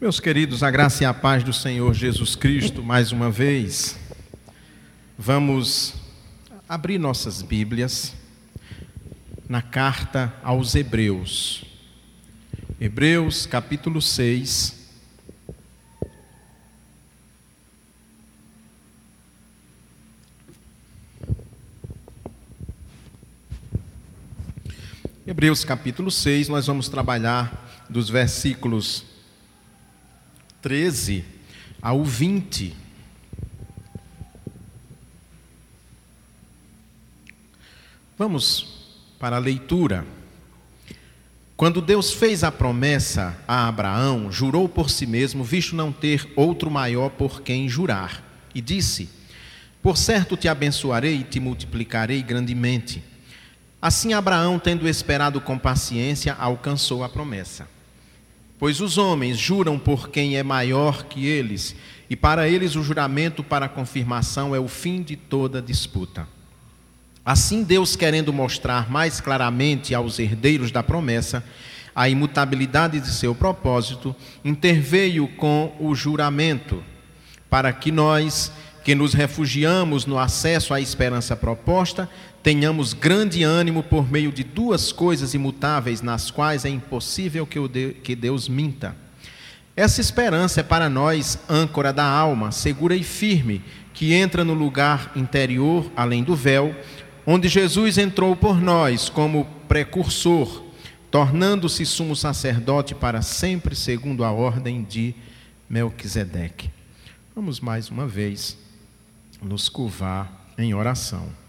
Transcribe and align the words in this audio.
Meus 0.00 0.18
queridos, 0.18 0.62
a 0.62 0.70
graça 0.70 1.02
e 1.02 1.06
a 1.06 1.12
paz 1.12 1.44
do 1.44 1.52
Senhor 1.52 1.92
Jesus 1.92 2.34
Cristo, 2.34 2.82
mais 2.82 3.12
uma 3.12 3.30
vez, 3.30 3.98
vamos 5.18 5.92
abrir 6.66 6.96
nossas 6.96 7.42
Bíblias 7.42 8.14
na 9.46 9.60
carta 9.60 10.32
aos 10.42 10.74
Hebreus. 10.74 11.66
Hebreus 12.80 13.44
capítulo 13.44 14.00
6. 14.00 14.88
Hebreus 25.26 25.62
capítulo 25.62 26.10
6, 26.10 26.48
nós 26.48 26.66
vamos 26.66 26.88
trabalhar 26.88 27.86
dos 27.90 28.08
versículos 28.08 29.09
13 30.62 31.24
ao 31.80 32.04
20. 32.04 32.74
Vamos 38.18 38.66
para 39.18 39.36
a 39.36 39.38
leitura. 39.38 40.04
Quando 41.56 41.80
Deus 41.80 42.12
fez 42.12 42.44
a 42.44 42.52
promessa 42.52 43.36
a 43.46 43.68
Abraão, 43.68 44.30
jurou 44.30 44.68
por 44.68 44.90
si 44.90 45.06
mesmo, 45.06 45.44
visto 45.44 45.76
não 45.76 45.92
ter 45.92 46.30
outro 46.36 46.70
maior 46.70 47.10
por 47.10 47.42
quem 47.42 47.68
jurar, 47.68 48.22
e 48.54 48.60
disse: 48.60 49.08
Por 49.82 49.96
certo 49.96 50.36
te 50.36 50.48
abençoarei 50.48 51.16
e 51.16 51.24
te 51.24 51.40
multiplicarei 51.40 52.22
grandemente. 52.22 53.02
Assim 53.80 54.12
Abraão, 54.12 54.58
tendo 54.58 54.86
esperado 54.86 55.40
com 55.40 55.58
paciência, 55.58 56.34
alcançou 56.34 57.02
a 57.02 57.08
promessa. 57.08 57.66
Pois 58.60 58.78
os 58.78 58.98
homens 58.98 59.38
juram 59.38 59.78
por 59.78 60.10
quem 60.10 60.36
é 60.36 60.42
maior 60.42 61.04
que 61.04 61.26
eles, 61.26 61.74
e 62.10 62.14
para 62.14 62.46
eles 62.46 62.76
o 62.76 62.82
juramento 62.82 63.42
para 63.42 63.70
confirmação 63.70 64.54
é 64.54 64.60
o 64.60 64.68
fim 64.68 65.02
de 65.02 65.16
toda 65.16 65.62
disputa. 65.62 66.28
Assim, 67.24 67.62
Deus, 67.62 67.96
querendo 67.96 68.34
mostrar 68.34 68.90
mais 68.90 69.18
claramente 69.18 69.94
aos 69.94 70.18
herdeiros 70.18 70.70
da 70.70 70.82
promessa 70.82 71.42
a 71.94 72.08
imutabilidade 72.08 73.00
de 73.00 73.10
seu 73.10 73.34
propósito, 73.34 74.14
interveio 74.44 75.26
com 75.26 75.74
o 75.80 75.94
juramento, 75.94 76.82
para 77.48 77.72
que 77.72 77.90
nós, 77.90 78.52
que 78.84 78.94
nos 78.94 79.14
refugiamos 79.14 80.04
no 80.04 80.18
acesso 80.18 80.74
à 80.74 80.80
esperança 80.80 81.34
proposta, 81.34 82.10
tenhamos 82.42 82.92
grande 82.92 83.42
ânimo 83.42 83.82
por 83.82 84.10
meio 84.10 84.32
de 84.32 84.42
duas 84.42 84.92
coisas 84.92 85.34
imutáveis, 85.34 86.00
nas 86.00 86.30
quais 86.30 86.64
é 86.64 86.68
impossível 86.68 87.46
que 87.46 88.16
Deus 88.16 88.48
minta. 88.48 88.96
Essa 89.76 90.00
esperança 90.00 90.60
é 90.60 90.62
para 90.62 90.90
nós 90.90 91.38
âncora 91.48 91.92
da 91.92 92.04
alma, 92.04 92.52
segura 92.52 92.94
e 92.94 93.02
firme, 93.02 93.62
que 93.94 94.12
entra 94.12 94.44
no 94.44 94.54
lugar 94.54 95.12
interior, 95.14 95.90
além 95.96 96.22
do 96.22 96.34
véu, 96.34 96.74
onde 97.26 97.48
Jesus 97.48 97.98
entrou 97.98 98.34
por 98.34 98.60
nós 98.60 99.08
como 99.08 99.46
precursor, 99.68 100.64
tornando-se 101.10 101.84
sumo 101.86 102.16
sacerdote 102.16 102.94
para 102.94 103.22
sempre, 103.22 103.74
segundo 103.74 104.24
a 104.24 104.32
ordem 104.32 104.82
de 104.82 105.14
Melquisedeque. 105.68 106.70
Vamos 107.34 107.60
mais 107.60 107.88
uma 107.88 108.06
vez 108.06 108.58
nos 109.40 109.68
curvar 109.68 110.52
em 110.58 110.74
oração. 110.74 111.39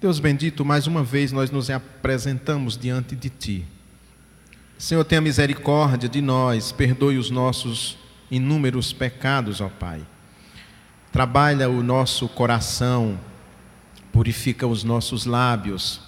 Deus 0.00 0.18
bendito, 0.18 0.64
mais 0.64 0.86
uma 0.86 1.04
vez 1.04 1.30
nós 1.30 1.50
nos 1.50 1.68
apresentamos 1.68 2.74
diante 2.78 3.14
de 3.14 3.28
Ti. 3.28 3.66
Senhor, 4.78 5.04
tenha 5.04 5.20
misericórdia 5.20 6.08
de 6.08 6.22
nós, 6.22 6.72
perdoe 6.72 7.18
os 7.18 7.30
nossos 7.30 7.98
inúmeros 8.30 8.94
pecados, 8.94 9.60
ó 9.60 9.68
Pai. 9.68 10.00
Trabalha 11.12 11.68
o 11.68 11.82
nosso 11.82 12.26
coração, 12.30 13.20
purifica 14.10 14.66
os 14.66 14.82
nossos 14.84 15.26
lábios, 15.26 16.00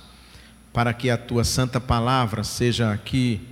para 0.72 0.94
que 0.94 1.10
a 1.10 1.18
Tua 1.18 1.44
santa 1.44 1.78
palavra 1.78 2.42
seja 2.44 2.90
aqui 2.94 3.42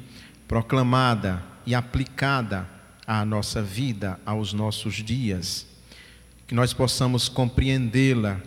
proclamada 0.49 1.43
e 1.67 1.75
aplicada 1.75 2.67
à 3.07 3.27
nossa 3.27 3.61
vida, 3.61 4.19
aos 4.25 4.55
nossos 4.55 4.95
dias. 4.95 5.67
Que 6.47 6.55
nós 6.55 6.73
possamos 6.73 7.29
compreendê-la 7.29 8.41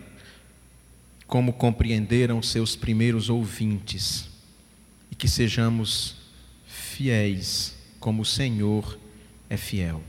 como 1.27 1.53
compreenderam 1.53 2.41
seus 2.41 2.75
primeiros 2.75 3.29
ouvintes, 3.29 4.29
e 5.11 5.15
que 5.15 5.27
sejamos 5.27 6.15
fiéis 6.65 7.75
como 7.99 8.21
o 8.21 8.25
Senhor 8.25 8.99
é 9.49 9.57
fiel. 9.57 10.03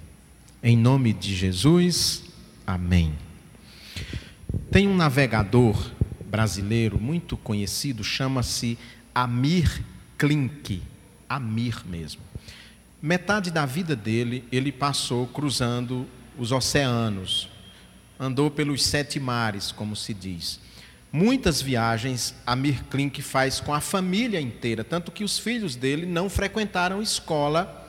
Em 0.63 0.77
nome 0.77 1.13
de 1.13 1.35
Jesus, 1.35 2.25
amém. 2.67 3.15
Tem 4.71 4.89
um 4.89 4.97
navegador 4.97 5.93
brasileiro 6.25 6.99
muito 6.99 7.37
conhecido, 7.37 8.03
chama-se 8.03 8.77
Amir 9.15 9.85
Klink, 10.19 10.83
Amir 11.29 11.87
mesmo. 11.87 12.23
Metade 13.01 13.51
da 13.51 13.67
vida 13.67 13.95
dele 13.95 14.45
ele 14.51 14.73
passou 14.73 15.27
cruzando 15.27 16.07
os 16.39 16.51
oceanos, 16.51 17.49
andou 18.19 18.51
pelos 18.51 18.85
sete 18.85 19.21
mares, 19.21 19.71
como 19.71 19.95
se 19.95 20.13
diz. 20.13 20.59
Muitas 21.17 21.63
viagens 21.63 22.35
a 22.45 22.57
Klink 22.91 23.23
faz 23.23 23.61
com 23.61 23.73
a 23.73 23.81
família 23.81 24.41
inteira, 24.41 24.83
tanto 24.83 25.13
que 25.13 25.23
os 25.23 25.39
filhos 25.39 25.77
dele 25.77 26.07
não 26.07 26.29
frequentaram 26.29 27.01
escola 27.01 27.89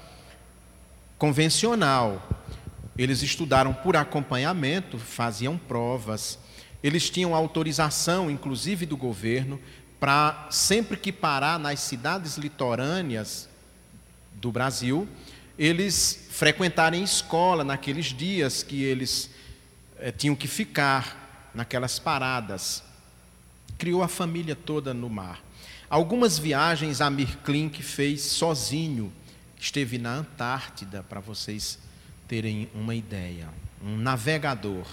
convencional. 1.18 2.22
Eles 2.96 3.24
estudaram 3.24 3.74
por 3.74 3.98
acompanhamento, 3.98 5.00
faziam 5.00 5.58
provas. 5.58 6.38
Eles 6.84 7.10
tinham 7.10 7.34
autorização, 7.34 8.30
inclusive 8.30 8.86
do 8.86 8.96
governo, 8.96 9.60
para 10.00 10.46
sempre 10.52 10.96
que 10.96 11.12
parar 11.12 11.58
nas 11.58 11.80
cidades 11.80 12.38
litorâneas 12.38 13.50
do 14.34 14.52
Brasil, 14.52 15.08
eles 15.58 16.28
frequentarem 16.30 17.04
escola 17.04 17.64
naqueles 17.64 18.06
dias 18.06 18.62
que 18.62 18.84
eles 18.84 19.32
eh, 19.98 20.12
tinham 20.12 20.36
que 20.36 20.48
ficar 20.48 21.50
naquelas 21.56 21.98
paradas 21.98 22.84
criou 23.78 24.02
a 24.02 24.08
família 24.08 24.56
toda 24.56 24.94
no 24.94 25.10
mar. 25.10 25.44
Algumas 25.90 26.38
viagens 26.40 27.02
a 27.02 27.12
Klink 27.44 27.82
fez 27.84 28.22
sozinho, 28.22 29.14
esteve 29.60 29.98
na 29.98 30.16
Antártida, 30.16 31.04
para 31.04 31.20
vocês 31.20 31.80
terem 32.28 32.70
uma 32.74 32.96
ideia. 32.96 33.50
Um 33.84 33.98
navegador 33.98 34.86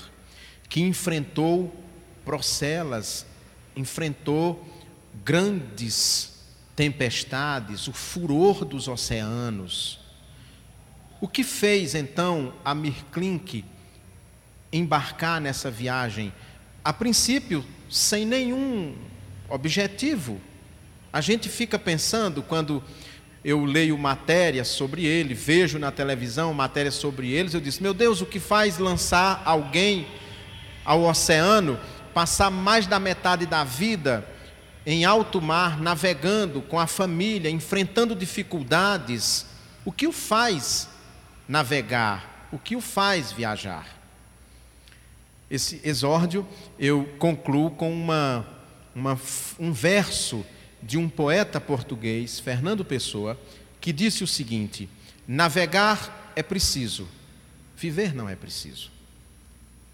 que 0.68 0.80
enfrentou 0.80 1.74
procelas, 2.24 3.26
enfrentou 3.74 4.66
grandes 5.24 6.32
tempestades, 6.74 7.88
o 7.88 7.92
furor 7.92 8.64
dos 8.64 8.88
oceanos. 8.88 9.98
O 11.20 11.28
que 11.28 11.44
fez 11.44 11.94
então 11.94 12.54
a 12.64 12.74
Klink 13.12 13.64
embarcar 14.72 15.40
nessa 15.40 15.70
viagem? 15.70 16.32
A 16.84 16.92
princípio, 16.92 17.64
sem 17.92 18.24
nenhum 18.24 18.94
objetivo. 19.50 20.40
A 21.12 21.20
gente 21.20 21.50
fica 21.50 21.78
pensando 21.78 22.42
quando 22.42 22.82
eu 23.44 23.66
leio 23.66 23.98
matéria 23.98 24.64
sobre 24.64 25.04
ele, 25.04 25.34
vejo 25.34 25.78
na 25.78 25.92
televisão 25.92 26.54
matéria 26.54 26.90
sobre 26.90 27.30
eles, 27.30 27.52
eu 27.52 27.60
disse: 27.60 27.82
meu 27.82 27.92
Deus, 27.92 28.22
o 28.22 28.26
que 28.26 28.40
faz 28.40 28.78
lançar 28.78 29.42
alguém 29.44 30.06
ao 30.84 31.02
oceano, 31.02 31.78
passar 32.14 32.50
mais 32.50 32.86
da 32.86 32.98
metade 32.98 33.44
da 33.44 33.62
vida 33.62 34.26
em 34.86 35.04
alto 35.04 35.40
mar, 35.40 35.78
navegando 35.78 36.62
com 36.62 36.80
a 36.80 36.86
família, 36.86 37.50
enfrentando 37.50 38.14
dificuldades? 38.14 39.44
O 39.84 39.92
que 39.92 40.06
o 40.06 40.12
faz 40.12 40.88
navegar? 41.46 42.48
O 42.50 42.58
que 42.58 42.74
o 42.74 42.80
faz 42.80 43.32
viajar? 43.32 44.01
Esse 45.52 45.82
exórdio 45.84 46.48
eu 46.78 47.04
concluo 47.18 47.70
com 47.70 47.92
uma, 47.92 48.48
uma, 48.94 49.20
um 49.58 49.70
verso 49.70 50.46
de 50.82 50.96
um 50.96 51.10
poeta 51.10 51.60
português, 51.60 52.40
Fernando 52.40 52.82
Pessoa, 52.82 53.38
que 53.78 53.92
disse 53.92 54.24
o 54.24 54.26
seguinte: 54.26 54.88
navegar 55.28 56.32
é 56.34 56.42
preciso, 56.42 57.06
viver 57.76 58.14
não 58.14 58.30
é 58.30 58.34
preciso. 58.34 58.90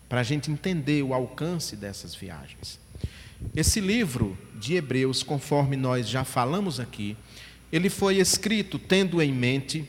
Para 0.08 0.20
a 0.20 0.22
gente 0.22 0.49
entender 0.49 1.02
o 1.02 1.12
alcance 1.12 1.75
dessas 1.75 2.14
viagens. 2.14 2.78
Esse 3.55 3.81
livro 3.81 4.38
de 4.55 4.76
Hebreus, 4.76 5.25
conforme 5.25 5.76
nós 5.76 6.08
já 6.08 6.22
falamos 6.22 6.78
aqui, 6.78 7.16
ele 7.72 7.90
foi 7.90 8.19
escrito 8.19 8.78
tendo 8.78 9.20
em 9.20 9.32
mente 9.32 9.84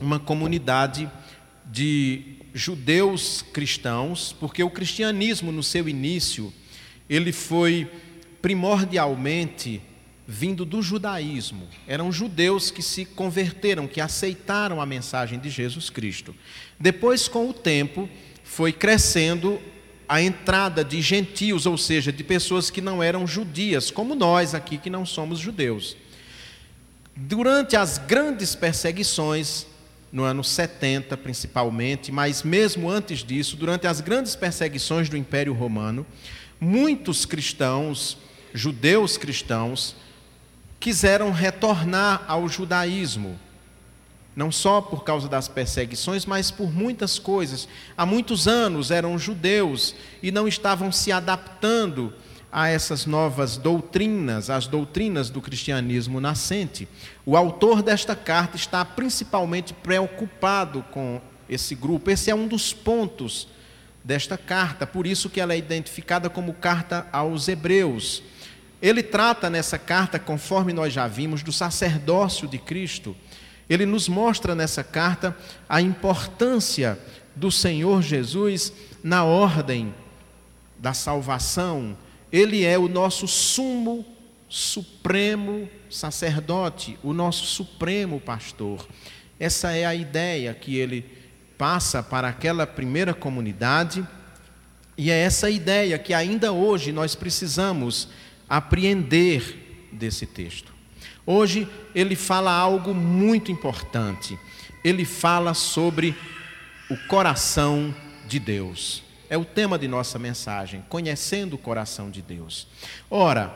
uma 0.00 0.18
comunidade 0.18 1.10
de 1.66 2.37
judeus 2.54 3.44
cristãos, 3.52 4.34
porque 4.38 4.62
o 4.62 4.70
cristianismo 4.70 5.52
no 5.52 5.62
seu 5.62 5.88
início, 5.88 6.52
ele 7.08 7.32
foi 7.32 7.90
primordialmente 8.40 9.80
vindo 10.26 10.64
do 10.64 10.82
judaísmo. 10.82 11.66
Eram 11.86 12.12
judeus 12.12 12.70
que 12.70 12.82
se 12.82 13.04
converteram, 13.04 13.88
que 13.88 14.00
aceitaram 14.00 14.80
a 14.80 14.86
mensagem 14.86 15.38
de 15.38 15.48
Jesus 15.48 15.88
Cristo. 15.88 16.34
Depois, 16.78 17.28
com 17.28 17.48
o 17.48 17.54
tempo, 17.54 18.08
foi 18.44 18.72
crescendo 18.72 19.58
a 20.08 20.22
entrada 20.22 20.84
de 20.84 21.00
gentios, 21.02 21.66
ou 21.66 21.76
seja, 21.76 22.12
de 22.12 22.24
pessoas 22.24 22.70
que 22.70 22.80
não 22.80 23.02
eram 23.02 23.26
judias, 23.26 23.90
como 23.90 24.14
nós 24.14 24.54
aqui 24.54 24.78
que 24.78 24.88
não 24.88 25.04
somos 25.04 25.38
judeus. 25.38 25.96
Durante 27.14 27.76
as 27.76 27.98
grandes 27.98 28.54
perseguições, 28.54 29.66
no 30.10 30.24
ano 30.24 30.42
70 30.42 31.16
principalmente, 31.16 32.10
mas 32.10 32.42
mesmo 32.42 32.90
antes 32.90 33.22
disso, 33.22 33.56
durante 33.56 33.86
as 33.86 34.00
grandes 34.00 34.34
perseguições 34.34 35.08
do 35.08 35.16
Império 35.16 35.52
Romano, 35.52 36.06
muitos 36.60 37.24
cristãos, 37.24 38.18
judeus 38.54 39.16
cristãos, 39.16 39.94
quiseram 40.80 41.30
retornar 41.30 42.24
ao 42.26 42.48
judaísmo 42.48 43.38
não 44.38 44.52
só 44.52 44.80
por 44.80 45.02
causa 45.02 45.28
das 45.28 45.48
perseguições, 45.48 46.24
mas 46.24 46.48
por 46.48 46.72
muitas 46.72 47.18
coisas. 47.18 47.66
Há 47.96 48.06
muitos 48.06 48.46
anos 48.46 48.92
eram 48.92 49.18
judeus 49.18 49.96
e 50.22 50.30
não 50.30 50.46
estavam 50.46 50.92
se 50.92 51.10
adaptando 51.10 52.14
a 52.50 52.68
essas 52.68 53.06
novas 53.06 53.56
doutrinas, 53.56 54.48
as 54.50 54.66
doutrinas 54.66 55.30
do 55.30 55.40
cristianismo 55.40 56.20
nascente. 56.20 56.88
O 57.26 57.36
autor 57.36 57.82
desta 57.82 58.16
carta 58.16 58.56
está 58.56 58.84
principalmente 58.84 59.74
preocupado 59.74 60.82
com 60.90 61.20
esse 61.48 61.74
grupo. 61.74 62.10
Esse 62.10 62.30
é 62.30 62.34
um 62.34 62.48
dos 62.48 62.72
pontos 62.72 63.48
desta 64.02 64.38
carta, 64.38 64.86
por 64.86 65.06
isso 65.06 65.28
que 65.28 65.40
ela 65.40 65.52
é 65.52 65.58
identificada 65.58 66.30
como 66.30 66.54
carta 66.54 67.06
aos 67.12 67.48
hebreus. 67.48 68.22
Ele 68.80 69.02
trata 69.02 69.50
nessa 69.50 69.78
carta, 69.78 70.18
conforme 70.18 70.72
nós 70.72 70.92
já 70.92 71.06
vimos, 71.06 71.42
do 71.42 71.52
sacerdócio 71.52 72.48
de 72.48 72.58
Cristo 72.58 73.14
ele 73.68 73.84
nos 73.84 74.08
mostra 74.08 74.54
nessa 74.54 74.82
carta 74.82 75.36
a 75.68 75.80
importância 75.80 76.98
do 77.36 77.52
Senhor 77.52 78.02
Jesus 78.02 78.72
na 79.04 79.24
ordem 79.24 79.94
da 80.78 80.94
salvação. 80.94 81.96
Ele 82.30 82.64
é 82.64 82.78
o 82.78 82.88
nosso 82.88 83.26
sumo, 83.26 84.04
supremo 84.48 85.68
sacerdote, 85.90 86.98
o 87.02 87.12
nosso 87.12 87.46
supremo 87.46 88.20
pastor. 88.20 88.86
Essa 89.38 89.72
é 89.72 89.84
a 89.84 89.94
ideia 89.94 90.52
que 90.54 90.76
ele 90.76 91.04
passa 91.56 92.02
para 92.02 92.28
aquela 92.28 92.66
primeira 92.66 93.12
comunidade, 93.14 94.06
e 94.96 95.10
é 95.10 95.18
essa 95.18 95.48
ideia 95.48 95.98
que 95.98 96.12
ainda 96.12 96.52
hoje 96.52 96.90
nós 96.92 97.14
precisamos 97.14 98.08
apreender 98.48 99.88
desse 99.92 100.26
texto. 100.26 100.72
Hoje 101.24 101.68
ele 101.94 102.16
fala 102.16 102.50
algo 102.50 102.94
muito 102.94 103.52
importante. 103.52 104.38
Ele 104.82 105.04
fala 105.04 105.54
sobre 105.54 106.16
o 106.90 106.96
coração 107.06 107.94
de 108.26 108.38
Deus. 108.38 109.02
É 109.30 109.36
o 109.36 109.44
tema 109.44 109.78
de 109.78 109.86
nossa 109.86 110.18
mensagem, 110.18 110.84
conhecendo 110.88 111.54
o 111.54 111.58
coração 111.58 112.10
de 112.10 112.22
Deus. 112.22 112.66
Ora, 113.10 113.54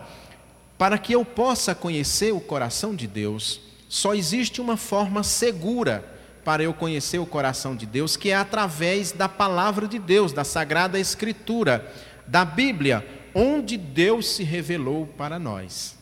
para 0.77 0.99
que 0.99 1.15
eu 1.15 1.25
possa 1.25 1.75
conhecer 1.75 2.33
o 2.33 2.41
coração 2.41 2.95
de 2.95 3.07
Deus, 3.07 3.61
só 3.89 4.15
existe 4.15 4.61
uma 4.61 4.77
forma 4.77 5.23
segura 5.23 6.05
para 6.45 6.63
eu 6.63 6.75
conhecer 6.75 7.19
o 7.19 7.27
coração 7.27 7.77
de 7.77 7.87
Deus, 7.87 8.17
que 8.17 8.31
é 8.31 8.35
através 8.35 9.13
da 9.13 9.29
palavra 9.29 9.87
de 9.87 9.99
Deus, 9.99 10.33
da 10.33 10.45
Sagrada 10.45 10.99
Escritura, 10.99 11.91
da 12.27 12.45
Bíblia, 12.45 13.07
onde 13.35 13.77
Deus 13.77 14.27
se 14.27 14.43
revelou 14.43 15.07
para 15.07 15.39
nós. 15.39 15.97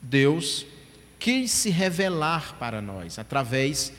Deus 0.00 0.66
quis 1.18 1.50
se 1.52 1.70
revelar 1.70 2.56
para 2.58 2.82
nós 2.82 3.18
através 3.18 3.92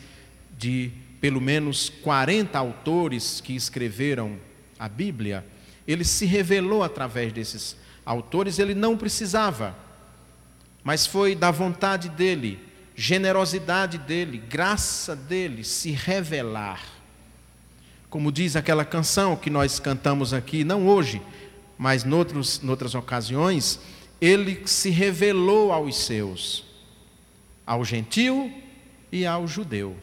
de 0.57 0.91
pelo 1.21 1.39
menos 1.39 1.87
40 1.87 2.59
autores 2.59 3.39
que 3.39 3.55
escreveram 3.55 4.37
a 4.77 4.87
Bíblia. 4.89 5.45
Ele 5.87 6.03
se 6.03 6.25
revelou 6.25 6.83
através 6.83 7.31
desses 7.31 7.75
autores, 8.05 8.59
ele 8.59 8.73
não 8.73 8.97
precisava, 8.97 9.75
mas 10.83 11.05
foi 11.05 11.35
da 11.35 11.51
vontade 11.51 12.09
dele, 12.09 12.59
generosidade 12.95 13.97
dele, 13.97 14.37
graça 14.37 15.15
dele 15.15 15.63
se 15.63 15.91
revelar. 15.91 16.81
Como 18.09 18.31
diz 18.31 18.55
aquela 18.55 18.85
canção 18.85 19.35
que 19.35 19.49
nós 19.49 19.79
cantamos 19.79 20.33
aqui, 20.33 20.63
não 20.63 20.87
hoje, 20.87 21.21
mas 21.77 22.03
noutros, 22.03 22.61
noutras 22.61 22.93
ocasiões, 22.93 23.79
ele 24.21 24.61
se 24.65 24.89
revelou 24.89 25.71
aos 25.71 25.97
seus 25.97 26.73
ao 27.65 27.83
gentio 27.83 28.53
e 29.11 29.25
ao 29.25 29.47
judeu. 29.47 29.95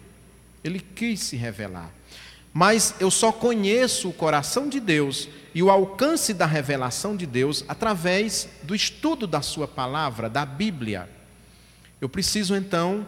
Ele 0.65 0.81
quis 0.81 1.21
se 1.21 1.37
revelar. 1.37 1.91
Mas 2.53 2.95
eu 2.99 3.11
só 3.11 3.31
conheço 3.31 4.09
o 4.09 4.13
coração 4.13 4.69
de 4.69 4.81
Deus 4.81 5.29
e 5.55 5.63
o 5.63 5.71
alcance 5.71 6.35
da 6.35 6.47
revelação 6.47 7.17
de 7.17 7.27
Deus 7.27 7.65
através 7.69 8.49
do 8.63 8.75
estudo 8.75 9.27
da 9.27 9.43
Sua 9.43 9.69
palavra, 9.69 10.29
da 10.29 10.45
Bíblia. 10.45 11.09
Eu 12.01 12.09
preciso 12.09 12.57
então 12.57 13.07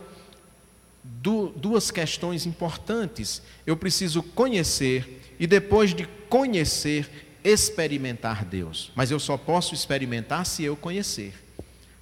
duas 1.02 1.90
questões 1.90 2.46
importantes. 2.46 3.42
Eu 3.66 3.76
preciso 3.76 4.22
conhecer 4.22 5.34
e 5.38 5.46
depois 5.46 5.94
de 5.94 6.06
conhecer, 6.28 7.28
experimentar 7.42 8.44
Deus. 8.44 8.92
Mas 8.94 9.10
eu 9.10 9.18
só 9.18 9.36
posso 9.36 9.74
experimentar 9.74 10.46
se 10.46 10.62
eu 10.62 10.76
conhecer. 10.76 11.34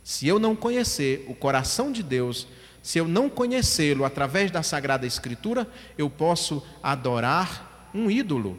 Se 0.04 0.26
eu 0.26 0.38
não 0.38 0.54
conhecer 0.56 1.24
o 1.28 1.34
coração 1.34 1.92
de 1.92 2.02
Deus, 2.02 2.46
se 2.82 2.98
eu 2.98 3.06
não 3.06 3.28
conhecê-lo 3.28 4.04
através 4.04 4.50
da 4.50 4.62
Sagrada 4.62 5.06
Escritura, 5.06 5.68
eu 5.98 6.08
posso 6.08 6.62
adorar 6.82 7.90
um 7.94 8.10
ídolo, 8.10 8.58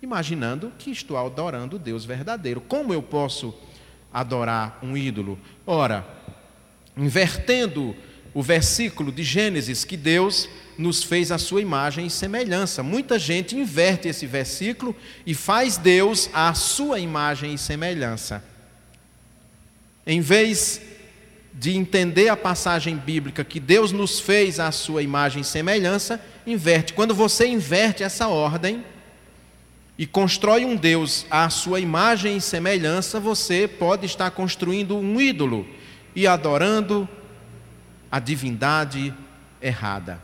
imaginando 0.00 0.72
que 0.78 0.90
estou 0.90 1.16
adorando 1.16 1.76
o 1.76 1.78
Deus 1.78 2.04
verdadeiro. 2.04 2.60
Como 2.60 2.92
eu 2.92 3.02
posso 3.02 3.54
adorar 4.12 4.78
um 4.82 4.96
ídolo? 4.96 5.38
Ora, 5.66 6.06
invertendo 6.96 7.94
o 8.34 8.42
versículo 8.42 9.12
de 9.12 9.22
Gênesis, 9.22 9.84
que 9.84 9.96
Deus 9.96 10.48
nos 10.78 11.02
fez 11.02 11.30
a 11.30 11.38
sua 11.38 11.60
imagem 11.60 12.06
e 12.06 12.10
semelhança. 12.10 12.82
Muita 12.82 13.18
gente 13.18 13.56
inverte 13.56 14.08
esse 14.08 14.26
versículo 14.26 14.96
e 15.26 15.34
faz 15.34 15.76
Deus 15.76 16.30
a 16.32 16.54
sua 16.54 16.98
imagem 16.98 17.52
e 17.52 17.58
semelhança. 17.58 18.42
Em 20.06 20.20
vez 20.20 20.80
de 21.54 21.76
entender 21.76 22.28
a 22.28 22.36
passagem 22.36 22.96
bíblica 22.96 23.44
que 23.44 23.60
Deus 23.60 23.92
nos 23.92 24.18
fez 24.18 24.58
à 24.58 24.72
sua 24.72 25.02
imagem 25.02 25.42
e 25.42 25.44
semelhança, 25.44 26.20
inverte. 26.46 26.92
Quando 26.92 27.14
você 27.14 27.46
inverte 27.46 28.02
essa 28.02 28.28
ordem 28.28 28.84
e 29.98 30.06
constrói 30.06 30.64
um 30.64 30.74
Deus 30.74 31.26
à 31.30 31.48
sua 31.50 31.78
imagem 31.78 32.36
e 32.36 32.40
semelhança, 32.40 33.20
você 33.20 33.68
pode 33.68 34.06
estar 34.06 34.30
construindo 34.30 34.96
um 34.96 35.20
ídolo 35.20 35.66
e 36.14 36.26
adorando 36.26 37.08
a 38.10 38.18
divindade 38.18 39.12
errada. 39.60 40.20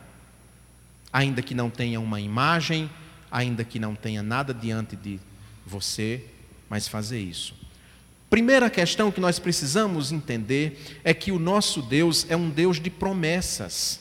Ainda 1.12 1.42
que 1.42 1.54
não 1.54 1.70
tenha 1.70 2.00
uma 2.00 2.20
imagem, 2.20 2.90
ainda 3.30 3.64
que 3.64 3.78
não 3.78 3.94
tenha 3.94 4.22
nada 4.22 4.52
diante 4.54 4.96
de 4.96 5.20
você, 5.64 6.24
mas 6.68 6.88
fazer 6.88 7.20
isso. 7.20 7.57
Primeira 8.30 8.68
questão 8.68 9.10
que 9.10 9.20
nós 9.20 9.38
precisamos 9.38 10.12
entender 10.12 10.78
é 11.02 11.14
que 11.14 11.32
o 11.32 11.38
nosso 11.38 11.80
Deus 11.80 12.26
é 12.28 12.36
um 12.36 12.50
Deus 12.50 12.78
de 12.78 12.90
promessas. 12.90 14.00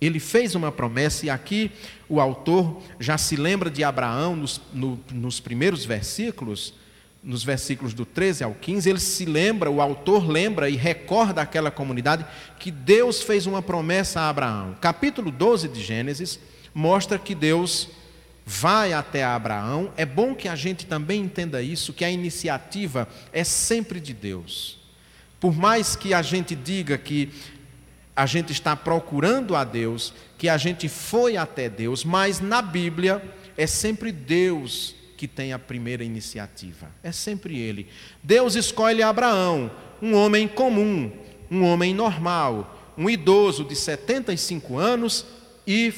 Ele 0.00 0.18
fez 0.18 0.54
uma 0.54 0.72
promessa, 0.72 1.26
e 1.26 1.30
aqui 1.30 1.70
o 2.08 2.18
autor 2.18 2.82
já 2.98 3.18
se 3.18 3.36
lembra 3.36 3.70
de 3.70 3.84
Abraão 3.84 4.34
nos, 4.34 4.60
no, 4.72 4.98
nos 5.12 5.38
primeiros 5.38 5.84
versículos, 5.84 6.74
nos 7.22 7.44
versículos 7.44 7.94
do 7.94 8.04
13 8.04 8.42
ao 8.42 8.54
15, 8.54 8.90
ele 8.90 8.98
se 8.98 9.24
lembra, 9.24 9.70
o 9.70 9.80
autor 9.80 10.28
lembra 10.28 10.68
e 10.68 10.74
recorda 10.74 11.40
aquela 11.40 11.70
comunidade 11.70 12.26
que 12.58 12.70
Deus 12.70 13.22
fez 13.22 13.46
uma 13.46 13.62
promessa 13.62 14.22
a 14.22 14.28
Abraão. 14.28 14.76
Capítulo 14.80 15.30
12 15.30 15.68
de 15.68 15.80
Gênesis 15.80 16.40
mostra 16.74 17.18
que 17.18 17.34
Deus 17.34 17.88
vai 18.44 18.92
até 18.92 19.24
Abraão, 19.24 19.92
é 19.96 20.04
bom 20.04 20.34
que 20.34 20.48
a 20.48 20.56
gente 20.56 20.86
também 20.86 21.22
entenda 21.22 21.62
isso, 21.62 21.92
que 21.92 22.04
a 22.04 22.10
iniciativa 22.10 23.08
é 23.32 23.44
sempre 23.44 24.00
de 24.00 24.12
Deus. 24.12 24.78
Por 25.40 25.54
mais 25.54 25.96
que 25.96 26.14
a 26.14 26.22
gente 26.22 26.54
diga 26.54 26.96
que 26.98 27.30
a 28.14 28.26
gente 28.26 28.52
está 28.52 28.76
procurando 28.76 29.56
a 29.56 29.64
Deus, 29.64 30.12
que 30.36 30.48
a 30.48 30.56
gente 30.56 30.88
foi 30.88 31.36
até 31.36 31.68
Deus, 31.68 32.04
mas 32.04 32.40
na 32.40 32.60
Bíblia 32.60 33.22
é 33.56 33.66
sempre 33.66 34.12
Deus 34.12 34.94
que 35.16 35.26
tem 35.28 35.52
a 35.52 35.58
primeira 35.58 36.04
iniciativa. 36.04 36.90
É 37.02 37.12
sempre 37.12 37.58
Ele. 37.58 37.86
Deus 38.22 38.54
escolhe 38.54 39.02
Abraão, 39.02 39.70
um 40.00 40.14
homem 40.14 40.48
comum, 40.48 41.12
um 41.50 41.62
homem 41.62 41.94
normal, 41.94 42.92
um 42.98 43.08
idoso 43.08 43.64
de 43.64 43.76
75 43.76 44.76
anos, 44.76 45.24
e 45.66 45.92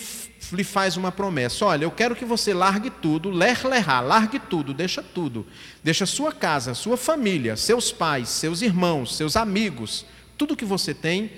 lhe 0.53 0.65
faz 0.65 0.97
uma 0.97 1.13
promessa: 1.13 1.65
Olha, 1.65 1.85
eu 1.85 1.91
quero 1.91 2.17
que 2.17 2.25
você 2.25 2.53
largue 2.53 2.91
tudo, 2.91 3.31
ler, 3.31 3.65
lerrar, 3.65 4.05
largue 4.05 4.39
tudo, 4.39 4.75
deixa 4.75 5.03
tudo. 5.03 5.47
Deixa 5.83 6.07
sua 6.07 6.33
casa, 6.33 6.75
sua 6.75 6.97
família, 6.97 7.57
seus 7.57 7.93
pais, 7.93 8.29
seus 8.29 8.63
irmãos, 8.63 9.17
seus 9.17 9.37
amigos, 9.37 10.05
tudo 10.37 10.57
que 10.57 10.65
você 10.65 10.93
tem, 10.93 11.31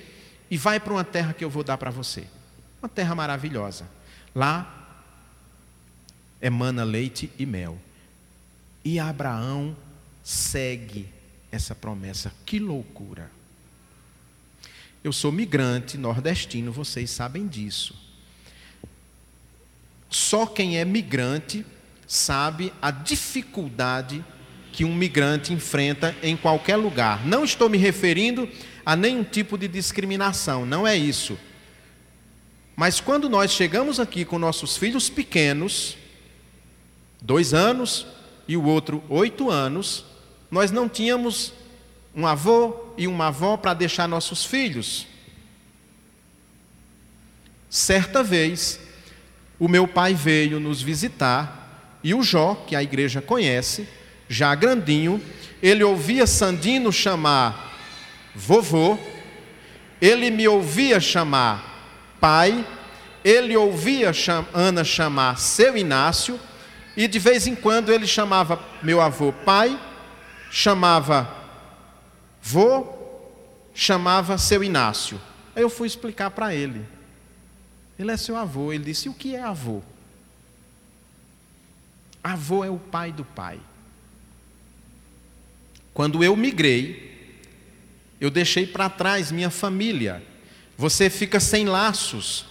e 0.51 0.57
vai 0.57 0.81
para 0.81 0.93
uma 0.93 1.05
terra 1.05 1.33
que 1.33 1.45
eu 1.45 1.51
vou 1.51 1.63
dar 1.63 1.77
para 1.77 1.91
você. 1.91 2.27
Uma 2.81 2.89
terra 2.89 3.15
maravilhosa. 3.15 3.87
Lá 4.35 4.73
emana 6.41 6.85
leite 6.85 7.31
e 7.39 7.47
mel. 7.47 7.79
E 8.85 8.99
Abraão 9.01 9.77
segue 10.23 11.09
essa 11.51 11.75
promessa. 11.75 12.33
Que 12.45 12.59
loucura! 12.59 13.31
Eu 15.03 15.13
sou 15.13 15.31
migrante 15.31 15.97
nordestino, 15.97 16.73
vocês 16.73 17.11
sabem 17.11 17.47
disso. 17.47 18.06
Só 20.27 20.45
quem 20.45 20.77
é 20.77 20.85
migrante 20.85 21.65
sabe 22.05 22.73
a 22.83 22.91
dificuldade 22.91 24.25
que 24.73 24.85
um 24.85 24.93
migrante 24.93 25.53
enfrenta 25.53 26.17
em 26.21 26.37
qualquer 26.37 26.75
lugar. 26.75 27.25
Não 27.25 27.45
estou 27.45 27.71
me 27.71 27.79
referindo 27.79 28.49
a 28.85 28.97
nenhum 28.97 29.23
tipo 29.23 29.57
de 29.57 29.69
discriminação, 29.69 30.67
não 30.67 30.85
é 30.85 30.97
isso. 30.97 31.39
Mas 32.75 33.01
quando 33.01 33.29
nós 33.29 33.53
chegamos 33.53 34.01
aqui 34.01 34.25
com 34.25 34.37
nossos 34.37 34.77
filhos 34.77 35.09
pequenos, 35.09 35.97
dois 37.23 37.55
anos 37.55 38.05
e 38.49 38.57
o 38.57 38.65
outro 38.65 39.05
oito 39.09 39.49
anos, 39.49 40.05
nós 40.51 40.73
não 40.73 40.89
tínhamos 40.89 41.53
um 42.13 42.27
avô 42.27 42.75
e 42.99 43.07
uma 43.07 43.29
avó 43.29 43.57
para 43.57 43.75
deixar 43.75 44.09
nossos 44.09 44.45
filhos. 44.45 45.07
Certa 47.71 48.25
vez, 48.25 48.81
o 49.59 49.69
meu 49.69 49.89
pai 49.89 50.15
veio 50.15 50.61
nos 50.61 50.83
visitar 50.83 51.99
e 52.03 52.15
o 52.15 52.23
Jó, 52.23 52.55
que 52.67 52.77
a 52.77 52.83
igreja 52.83 53.21
conhece, 53.21 53.89
já 54.29 54.55
grandinho, 54.55 55.21
ele 55.63 55.83
ouvia 55.83 56.27
Sandino 56.27 56.93
chamar 56.93 57.75
vovô, 58.35 58.99
ele 60.01 60.31
me 60.31 60.47
ouvia 60.47 61.01
chamar 61.01 62.17
pai, 62.21 62.67
ele 63.25 63.57
ouvia 63.57 64.13
Ana 64.53 64.85
chamar 64.85 65.39
seu 65.39 65.77
Inácio, 65.77 66.39
e 66.97 67.09
de 67.09 67.19
vez 67.19 67.47
em 67.47 67.55
quando 67.55 67.93
ele 67.93 68.07
chamava 68.07 68.61
meu 68.83 69.01
avô 69.01 69.33
pai, 69.33 69.79
chamava 70.51 71.29
vô, 72.41 72.87
chamava 73.75 74.39
seu 74.39 74.63
Inácio. 74.63 75.21
Aí 75.55 75.63
eu 75.63 75.69
fui 75.69 75.87
explicar 75.87 76.31
para 76.31 76.55
ele. 76.55 76.87
Ele 77.99 78.11
é 78.11 78.17
seu 78.17 78.37
avô. 78.37 78.73
Ele 78.73 78.85
disse: 78.85 79.09
O 79.09 79.15
que 79.15 79.35
é 79.35 79.43
avô? 79.43 79.83
Avô 82.23 82.65
é 82.65 82.71
o 82.71 82.79
pai 82.79 83.13
do 83.13 83.25
pai. 83.25 83.61
Quando 85.95 86.23
eu 86.23 86.37
migrei, 86.37 87.35
eu 88.21 88.31
deixei 88.31 88.67
para 88.67 88.91
trás 88.91 89.33
minha 89.33 89.51
família. 89.51 90.23
Você 90.77 91.09
fica 91.09 91.41
sem 91.41 91.67
laços. 91.67 92.45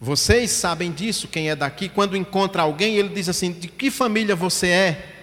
Vocês 0.00 0.50
sabem 0.50 0.92
disso, 0.92 1.28
quem 1.28 1.48
é 1.48 1.56
daqui, 1.56 1.88
quando 1.88 2.16
encontra 2.16 2.62
alguém, 2.62 2.96
ele 2.96 3.08
diz 3.08 3.28
assim: 3.28 3.52
De 3.52 3.68
que 3.68 3.90
família 3.90 4.36
você 4.36 4.68
é? 4.68 5.15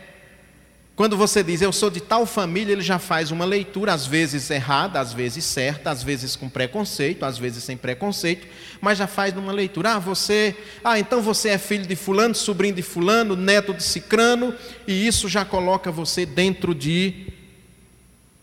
Quando 0.96 1.18
você 1.18 1.42
diz 1.42 1.60
eu 1.60 1.74
sou 1.74 1.90
de 1.90 2.00
tal 2.00 2.24
família, 2.24 2.72
ele 2.72 2.84
já 2.84 3.00
faz 3.00 3.32
uma 3.32 3.46
leitura, 3.46 3.94
às 3.94 4.06
vezes 4.06 4.48
errada, 4.52 5.00
às 5.00 5.12
vezes 5.12 5.44
certa, 5.44 5.90
às 5.90 6.04
vezes 6.04 6.36
com 6.36 6.48
preconceito, 6.48 7.26
às 7.26 7.40
vezes 7.40 7.64
sem 7.64 7.76
preconceito, 7.76 8.48
mas 8.80 9.00
já 9.00 9.08
faz 9.08 9.36
uma 9.36 9.52
leitura. 9.52 9.96
Ah, 9.96 10.00
você, 10.00 10.56
ah, 10.84 11.00
então 11.00 11.20
você 11.20 11.50
é 11.50 11.58
filho 11.58 11.88
de 11.88 11.96
fulano, 11.96 12.36
sobrinho 12.36 12.76
de 12.76 12.84
fulano, 12.84 13.36
neto 13.36 13.74
de 13.74 13.82
cicrano, 13.82 14.54
e 14.88 15.08
isso 15.08 15.28
já 15.28 15.44
coloca 15.44 15.92
você 15.92 16.28
dentro 16.28 16.76
de 16.76 17.26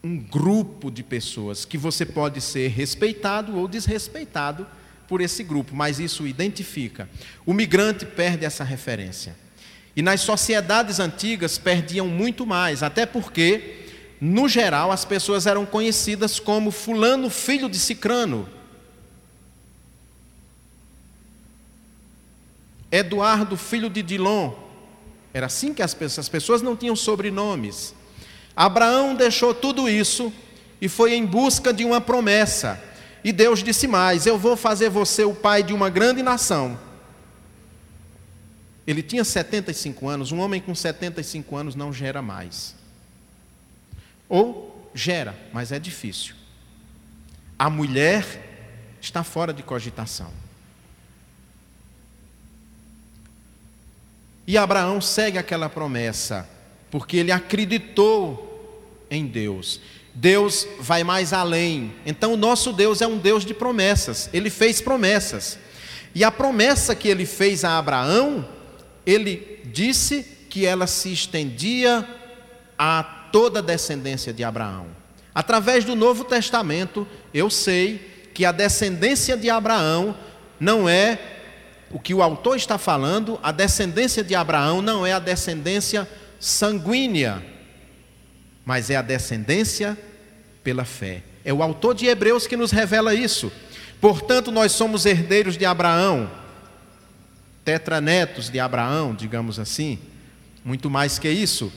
um 0.03 0.19
grupo 0.19 0.91
de 0.91 1.05
pessoas 1.05 1.65
que 1.65 1.79
você 1.79 2.05
pode 2.05 2.41
ser 2.41 2.69
respeitado 2.69 3.57
ou 3.57 3.69
desrespeitado 3.69 4.67
por 5.07 5.21
esse 5.21 5.45
grupo, 5.45 5.77
mas 5.77 6.01
isso 6.01 6.27
identifica. 6.27 7.09
O 7.47 7.53
migrante 7.53 8.05
perde 8.05 8.45
essa 8.45 8.65
referência. 8.65 9.37
E 9.95 10.03
nas 10.03 10.21
sociedades 10.21 11.01
antigas 11.01 11.59
perdiam 11.59 12.07
muito 12.07 12.47
mais, 12.47 12.83
até 12.83 13.05
porque, 13.05 13.87
no 14.21 14.49
geral, 14.49 14.93
as 14.93 15.05
pessoas 15.05 15.47
eram 15.47 15.67
conhecidas 15.67 16.39
como 16.39 16.71
Fulano, 16.71 17.29
filho 17.29 17.69
de 17.69 17.79
Cicrano. 17.79 18.49
Eduardo, 22.91 23.57
filho 23.57 23.89
de 23.89 24.03
Dilon. 24.03 24.53
Era 25.33 25.47
assim 25.47 25.73
que 25.73 25.83
as 25.83 25.95
pessoas, 25.95 26.27
as 26.27 26.29
pessoas 26.29 26.63
não 26.63 26.77
tinham 26.77 26.97
sobrenomes. 26.97 27.95
Abraão 28.57 29.15
deixou 29.15 29.55
tudo 29.55 29.89
isso 29.89 30.33
e 30.81 30.89
foi 30.89 31.15
em 31.15 31.25
busca 31.25 31.73
de 31.73 31.85
uma 31.85 32.01
promessa. 32.01 32.83
E 33.23 33.33
Deus 33.33 33.63
disse 33.63 33.87
mais: 33.87 34.27
Eu 34.27 34.39
vou 34.39 34.57
fazer 34.57 34.89
você 34.89 35.25
o 35.25 35.35
pai 35.35 35.63
de 35.63 35.73
uma 35.73 35.89
grande 35.89 36.23
nação. 36.23 36.79
Ele 38.87 39.03
tinha 39.03 39.25
75 39.25 40.09
anos, 40.09 40.33
um 40.33 40.41
homem 40.41 40.61
com 40.61 40.75
75 40.75 41.57
anos 41.57 41.75
não 41.75 41.93
gera 41.93 42.23
mais. 42.23 42.75
Ou 44.29 44.91
gera, 44.95 45.39
mas 45.53 45.73
é 45.73 45.79
difícil. 45.79 46.35
A 47.59 47.69
mulher 47.69 48.25
está 49.01 49.23
fora 49.23 49.53
de 49.53 49.63
cogitação. 49.63 50.33
E 54.47 54.57
Abraão 54.59 55.01
segue 55.01 55.39
aquela 55.39 55.69
promessa, 55.69 56.49
porque 56.91 57.17
ele 57.17 57.31
acreditou 57.31 58.49
em 59.11 59.27
Deus. 59.27 59.81
Deus 60.15 60.67
vai 60.81 61.05
mais 61.05 61.33
além. 61.33 61.95
Então, 62.05 62.35
o 62.35 62.37
nosso 62.37 62.73
Deus 62.73 63.01
é 63.01 63.07
um 63.07 63.19
Deus 63.19 63.45
de 63.45 63.55
promessas. 63.55 64.29
Ele 64.33 64.51
fez 64.51 64.81
promessas. 64.81 65.59
E 66.15 66.25
a 66.25 66.31
promessa 66.31 66.95
que 66.95 67.09
ele 67.09 67.25
fez 67.25 67.65
a 67.65 67.79
Abraão 67.79 68.49
ele 69.11 69.61
disse 69.65 70.23
que 70.49 70.67
ela 70.67 70.87
se 70.87 71.13
estendia 71.13 72.07
a 72.79 73.03
toda 73.33 73.61
a 73.61 73.63
descendência 73.63 74.33
de 74.33 74.43
Abraão. 74.43 74.87
Através 75.35 75.85
do 75.85 75.95
Novo 75.95 76.25
Testamento, 76.25 77.07
eu 77.33 77.49
sei 77.49 78.29
que 78.35 78.45
a 78.45 78.53
descendência 78.53 79.37
de 79.37 79.49
Abraão 79.49 80.17
não 80.59 80.89
é 80.89 81.19
o 81.91 81.99
que 81.99 82.15
o 82.15 82.23
autor 82.23 82.57
está 82.57 82.79
falando, 82.79 83.39
a 83.43 83.51
descendência 83.51 84.23
de 84.23 84.35
Abraão 84.35 84.81
não 84.81 85.05
é 85.05 85.13
a 85.13 85.19
descendência 85.19 86.09
sanguínea, 86.39 87.45
mas 88.65 88.91
é 88.91 88.97
a 88.97 89.03
descendência 89.03 89.99
pela 90.63 90.85
fé. 90.85 91.23
É 91.45 91.53
o 91.53 91.63
autor 91.63 91.95
de 91.95 92.07
Hebreus 92.07 92.47
que 92.47 92.57
nos 92.57 92.71
revela 92.71 93.15
isso. 93.15 93.51
Portanto, 94.01 94.51
nós 94.53 94.73
somos 94.73 95.05
herdeiros 95.05 95.57
de 95.57 95.65
Abraão, 95.65 96.31
tetranetos 97.71 98.51
de 98.51 98.59
Abraão, 98.59 99.15
digamos 99.15 99.61
assim, 99.61 99.97
muito 100.65 100.91
mais 100.91 101.21
que 101.21 101.31
isso. 101.31 101.73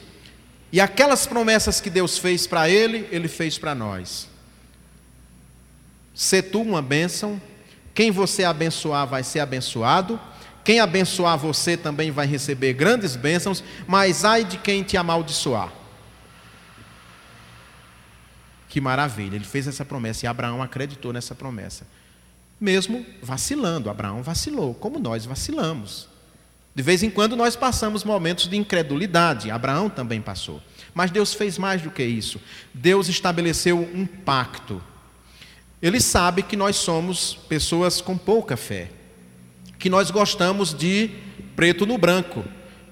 E 0.72 0.82
aquelas 0.82 1.28
promessas 1.28 1.80
que 1.80 1.88
Deus 1.88 2.18
fez 2.18 2.48
para 2.48 2.68
ele, 2.68 3.08
ele 3.12 3.28
fez 3.28 3.60
para 3.60 3.76
nós. 3.76 4.28
Se 6.16 6.42
tu 6.42 6.62
uma 6.64 6.82
bênção, 6.82 7.40
quem 7.94 8.10
você 8.10 8.44
abençoar 8.44 9.06
vai 9.06 9.22
ser 9.22 9.40
abençoado, 9.40 10.20
quem 10.64 10.80
abençoar 10.80 11.38
você 11.38 11.78
também 11.78 12.10
vai 12.10 12.26
receber 12.26 12.74
grandes 12.74 13.16
bênçãos, 13.16 13.64
mas 13.86 14.26
ai 14.26 14.44
de 14.44 14.58
quem 14.58 14.82
te 14.82 14.98
amaldiçoar. 14.98 15.72
Que 18.68 18.82
maravilha, 18.82 19.36
ele 19.36 19.46
fez 19.46 19.68
essa 19.68 19.86
promessa 19.86 20.26
e 20.26 20.28
Abraão 20.28 20.60
acreditou 20.64 21.14
nessa 21.14 21.36
promessa 21.36 21.86
mesmo 22.60 23.06
vacilando. 23.22 23.90
Abraão 23.90 24.24
vacilou, 24.24 24.74
como 24.74 25.00
nós 25.00 25.26
vacilamos. 25.26 26.08
De 26.76 26.82
vez 26.82 27.04
em 27.04 27.10
quando 27.10 27.36
nós 27.36 27.56
passamos 27.56 28.04
momentos 28.04 28.48
de 28.48 28.58
incredulidade, 28.58 29.52
Abraão 29.52 29.90
também 29.90 30.22
passou. 30.22 30.62
Mas 30.94 31.12
Deus 31.12 31.34
fez 31.34 31.58
mais 31.58 31.82
do 31.82 31.92
que 31.92 32.04
isso. 32.04 32.42
Deus 32.74 33.08
estabeleceu 33.08 33.80
um 33.80 34.06
pacto. 34.06 34.82
Ele 35.82 36.00
sabe 36.00 36.42
que 36.42 36.56
nós 36.56 36.78
somos 36.78 37.36
pessoas 37.48 38.02
com 38.02 38.18
pouca 38.18 38.56
fé, 38.56 38.90
que 39.78 39.90
nós 39.90 40.10
gostamos 40.10 40.74
de 40.74 41.12
preto 41.56 41.86
no 41.86 41.98
branco, 41.98 42.44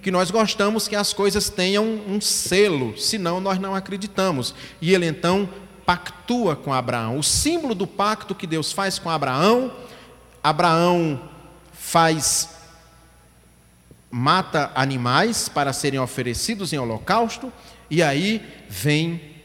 que 0.01 0.11
nós 0.11 0.29
gostamos 0.29 0.87
que 0.87 0.95
as 0.95 1.13
coisas 1.13 1.49
tenham 1.49 1.85
um 2.07 2.19
selo, 2.19 2.97
senão 2.97 3.39
nós 3.39 3.59
não 3.59 3.73
acreditamos. 3.73 4.53
E 4.81 4.93
ele 4.93 5.05
então 5.05 5.49
pactua 5.91 6.55
com 6.55 6.71
Abraão. 6.71 7.19
O 7.19 7.23
símbolo 7.23 7.75
do 7.75 7.85
pacto 7.85 8.33
que 8.33 8.47
Deus 8.47 8.71
faz 8.71 8.97
com 8.97 9.09
Abraão, 9.09 9.75
Abraão 10.41 11.29
faz 11.73 12.47
mata 14.09 14.71
animais 14.73 15.49
para 15.49 15.73
serem 15.73 15.99
oferecidos 15.99 16.71
em 16.71 16.77
holocausto, 16.77 17.51
e 17.89 18.01
aí 18.01 18.41
vem 18.69 19.35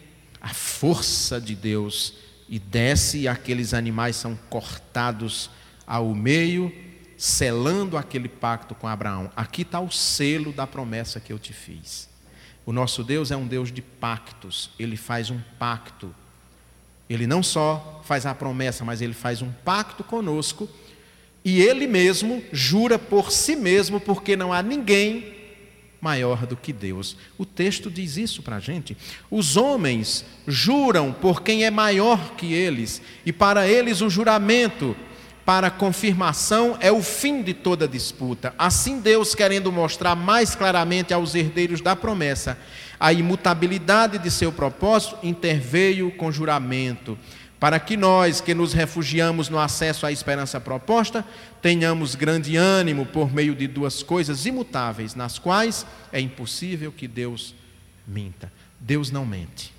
a 0.41 0.55
força 0.55 1.41
de 1.41 1.57
Deus 1.57 2.15
e 2.49 2.61
desce 2.61 3.23
e 3.23 3.29
aqueles 3.29 3.75
animais 3.75 4.15
são 4.15 4.39
cortados 4.49 5.51
ao 5.85 6.15
meio, 6.15 6.73
selando 7.17 7.97
aquele 7.97 8.29
pacto 8.29 8.73
com 8.73 8.87
Abraão. 8.87 9.33
Aqui 9.35 9.63
está 9.63 9.81
o 9.81 9.91
selo 9.91 10.53
da 10.53 10.65
promessa 10.65 11.19
que 11.19 11.33
eu 11.33 11.41
te 11.41 11.53
fiz. 11.53 12.09
O 12.65 12.73
nosso 12.73 13.03
Deus 13.03 13.33
é 13.33 13.37
um 13.37 13.49
Deus 13.49 13.73
de 13.73 13.83
pactos, 13.83 14.71
ele 14.79 14.97
faz 14.97 15.29
um 15.29 15.41
pacto. 15.59 16.15
Ele 17.09 17.27
não 17.27 17.43
só 17.43 18.03
faz 18.05 18.27
a 18.27 18.35
promessa, 18.35 18.85
mas 18.85 19.01
ele 19.01 19.15
faz 19.15 19.43
um 19.43 19.51
pacto 19.65 20.03
conosco 20.05 20.69
e 21.45 21.61
ele 21.61 21.87
mesmo 21.87 22.43
jura 22.53 22.99
por 22.99 23.31
si 23.31 23.55
mesmo, 23.55 24.01
porque 24.01 24.35
não 24.35 24.53
há 24.53 24.63
ninguém 24.63 25.37
maior 26.01 26.47
do 26.47 26.57
que 26.57 26.73
Deus. 26.73 27.17
O 27.39 27.47
texto 27.47 27.91
diz 27.91 28.17
isso 28.17 28.43
para 28.43 28.57
a 28.57 28.61
gente. 28.61 28.97
Os 29.31 29.57
homens 29.57 30.25
juram 30.47 31.13
por 31.13 31.43
quem 31.43 31.65
é 31.65 31.71
maior 31.71 32.35
que 32.35 32.53
eles, 32.53 33.01
e 33.25 33.33
para 33.33 33.69
eles 33.69 34.01
o 34.01 34.11
juramento 34.11 34.97
para 35.45 35.71
confirmação 35.71 36.77
é 36.81 36.91
o 36.91 37.01
fim 37.01 37.41
de 37.41 37.55
toda 37.55 37.87
disputa. 37.87 38.53
Assim, 38.59 39.01
Deus, 39.01 39.33
querendo 39.33 39.71
mostrar 39.71 40.17
mais 40.17 40.57
claramente 40.57 41.15
aos 41.15 41.37
herdeiros 41.37 41.81
da 41.81 41.95
promessa 41.95 42.59
a 42.99 43.13
imutabilidade 43.13 44.19
de 44.19 44.31
seu 44.31 44.51
propósito, 44.53 45.19
interveio 45.23 46.11
com 46.13 46.33
juramento, 46.33 47.19
para 47.59 47.81
que 47.81 47.97
nós, 47.97 48.41
que 48.41 48.55
nos 48.55 48.73
refugiamos 48.73 49.49
no 49.49 49.59
acesso 49.59 50.07
à 50.07 50.13
esperança 50.13 50.61
proposta, 50.61 51.25
tenhamos 51.63 52.15
grande 52.15 52.57
ânimo 52.57 53.07
por 53.07 53.33
meio 53.33 53.55
de 53.55 53.67
duas 53.67 54.03
coisas 54.03 54.45
imutáveis, 54.45 55.15
nas 55.15 55.39
quais 55.39 55.87
é 56.13 56.21
impossível 56.21 56.93
que 56.93 57.09
Deus 57.09 57.55
minta. 58.07 58.53
Deus 58.79 59.11
não 59.11 59.25
mente. 59.25 59.73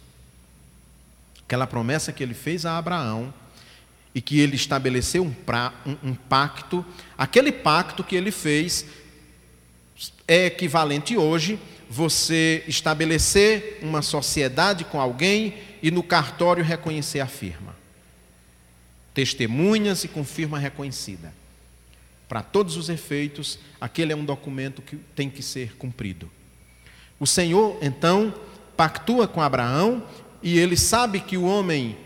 Aquela 1.46 1.68
promessa 1.68 2.12
que 2.12 2.24
ele 2.24 2.34
fez 2.34 2.66
a 2.66 2.78
Abraão 2.78 3.34
e 4.14 4.22
que 4.22 4.40
ele 4.40 4.56
estabeleceu 4.56 5.24
um, 5.24 5.32
pra, 5.32 5.72
um, 5.86 6.10
um 6.10 6.16
pacto. 6.16 6.84
Aquele 7.18 7.52
pacto 7.52 8.04
que 8.04 8.16
ele 8.16 8.32
fez 8.32 8.86
é 10.28 10.48
equivalente 10.48 11.16
hoje 11.16 11.60
você 11.90 12.64
estabelecer 12.68 13.80
uma 13.82 14.02
sociedade 14.02 14.84
com 14.84 15.00
alguém 15.00 15.56
e 15.82 15.90
no 15.90 16.04
cartório 16.04 16.64
reconhecer 16.64 17.20
a 17.20 17.28
firma. 17.28 17.76
Testemunhas 19.14 20.04
e 20.04 20.08
com 20.08 20.24
firma 20.24 20.60
reconhecida. 20.60 21.34
Para 22.28 22.42
todos 22.44 22.76
os 22.76 22.90
efeitos, 22.90 23.58
aquele 23.80 24.12
é 24.12 24.16
um 24.16 24.26
documento 24.26 24.82
que 24.82 24.98
tem 25.16 25.30
que 25.30 25.42
ser 25.42 25.76
cumprido. 25.78 26.30
O 27.20 27.26
Senhor, 27.26 27.78
então, 27.82 28.34
pactua 28.76 29.28
com 29.28 29.42
Abraão 29.42 30.04
e 30.44 30.60
ele 30.60 30.76
sabe 30.76 31.20
que 31.22 31.38
o 31.38 31.46
homem 31.46 31.98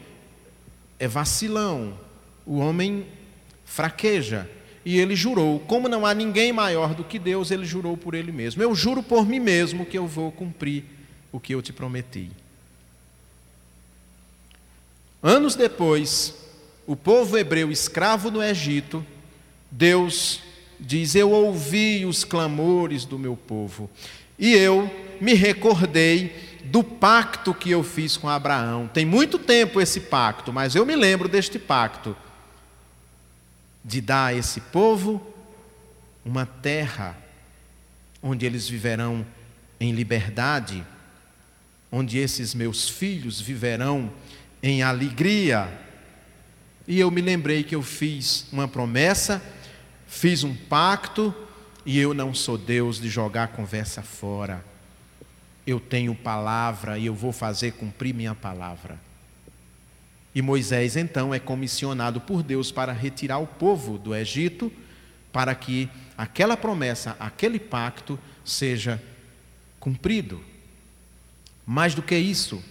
é 0.99 1.07
vacilão, 1.07 1.99
o 2.45 2.59
homem 2.59 3.05
fraqueja. 3.65 4.49
E 4.83 4.97
ele 4.97 5.15
jurou, 5.15 5.59
como 5.59 5.87
não 5.87 6.05
há 6.05 6.13
ninguém 6.13 6.51
maior 6.51 6.95
do 6.95 7.03
que 7.03 7.19
Deus, 7.19 7.51
ele 7.51 7.65
jurou 7.65 7.95
por 7.95 8.15
ele 8.15 8.31
mesmo. 8.31 8.63
Eu 8.63 8.73
juro 8.73 9.03
por 9.03 9.25
mim 9.27 9.39
mesmo 9.39 9.85
que 9.85 9.97
eu 9.97 10.07
vou 10.07 10.31
cumprir 10.31 10.83
o 11.31 11.39
que 11.39 11.53
eu 11.53 11.61
te 11.61 11.71
prometi. 11.71 12.31
Anos 15.21 15.55
depois, 15.55 16.33
o 16.87 16.95
povo 16.95 17.37
hebreu 17.37 17.71
escravo 17.71 18.31
no 18.31 18.41
Egito, 18.41 19.05
Deus 19.69 20.41
diz: 20.79 21.13
Eu 21.13 21.29
ouvi 21.29 22.05
os 22.05 22.23
clamores 22.23 23.05
do 23.05 23.19
meu 23.19 23.37
povo, 23.37 23.87
e 24.37 24.53
eu 24.53 24.89
me 25.19 25.35
recordei 25.35 26.35
do 26.65 26.83
pacto 26.83 27.53
que 27.53 27.69
eu 27.69 27.83
fiz 27.83 28.17
com 28.17 28.27
Abraão. 28.27 28.89
Tem 28.91 29.05
muito 29.05 29.37
tempo 29.37 29.79
esse 29.79 29.99
pacto, 29.99 30.51
mas 30.51 30.73
eu 30.73 30.85
me 30.85 30.95
lembro 30.95 31.29
deste 31.29 31.59
pacto 31.59 32.15
de 33.83 34.01
dar 34.01 34.27
a 34.27 34.33
esse 34.33 34.61
povo 34.61 35.21
uma 36.23 36.45
terra 36.45 37.17
onde 38.21 38.45
eles 38.45 38.67
viverão 38.67 39.25
em 39.79 39.91
liberdade, 39.91 40.85
onde 41.91 42.17
esses 42.17 42.53
meus 42.53 42.87
filhos 42.87 43.41
viverão 43.41 44.11
em 44.61 44.83
alegria. 44.83 45.67
E 46.87 46.99
eu 46.99 47.09
me 47.09 47.21
lembrei 47.21 47.63
que 47.63 47.75
eu 47.75 47.81
fiz 47.81 48.47
uma 48.51 48.67
promessa, 48.67 49.41
fiz 50.07 50.43
um 50.43 50.55
pacto, 50.55 51.33
e 51.83 51.97
eu 51.97 52.13
não 52.13 52.33
sou 52.33 52.57
Deus 52.57 53.01
de 53.01 53.09
jogar 53.09 53.45
a 53.45 53.47
conversa 53.47 54.03
fora 54.03 54.63
eu 55.65 55.79
tenho 55.79 56.15
palavra 56.15 56.97
e 56.97 57.05
eu 57.05 57.13
vou 57.13 57.31
fazer 57.31 57.73
cumprir 57.73 58.13
minha 58.13 58.33
palavra. 58.33 58.99
E 60.33 60.41
Moisés 60.41 60.95
então 60.95 61.33
é 61.33 61.39
comissionado 61.39 62.21
por 62.21 62.41
Deus 62.41 62.71
para 62.71 62.93
retirar 62.93 63.39
o 63.39 63.47
povo 63.47 63.97
do 63.97 64.15
Egito, 64.15 64.71
para 65.31 65.53
que 65.53 65.89
aquela 66.17 66.55
promessa, 66.55 67.15
aquele 67.19 67.59
pacto 67.59 68.19
seja 68.45 69.01
cumprido. 69.79 70.41
Mais 71.65 71.93
do 71.93 72.01
que 72.01 72.17
isso, 72.17 72.63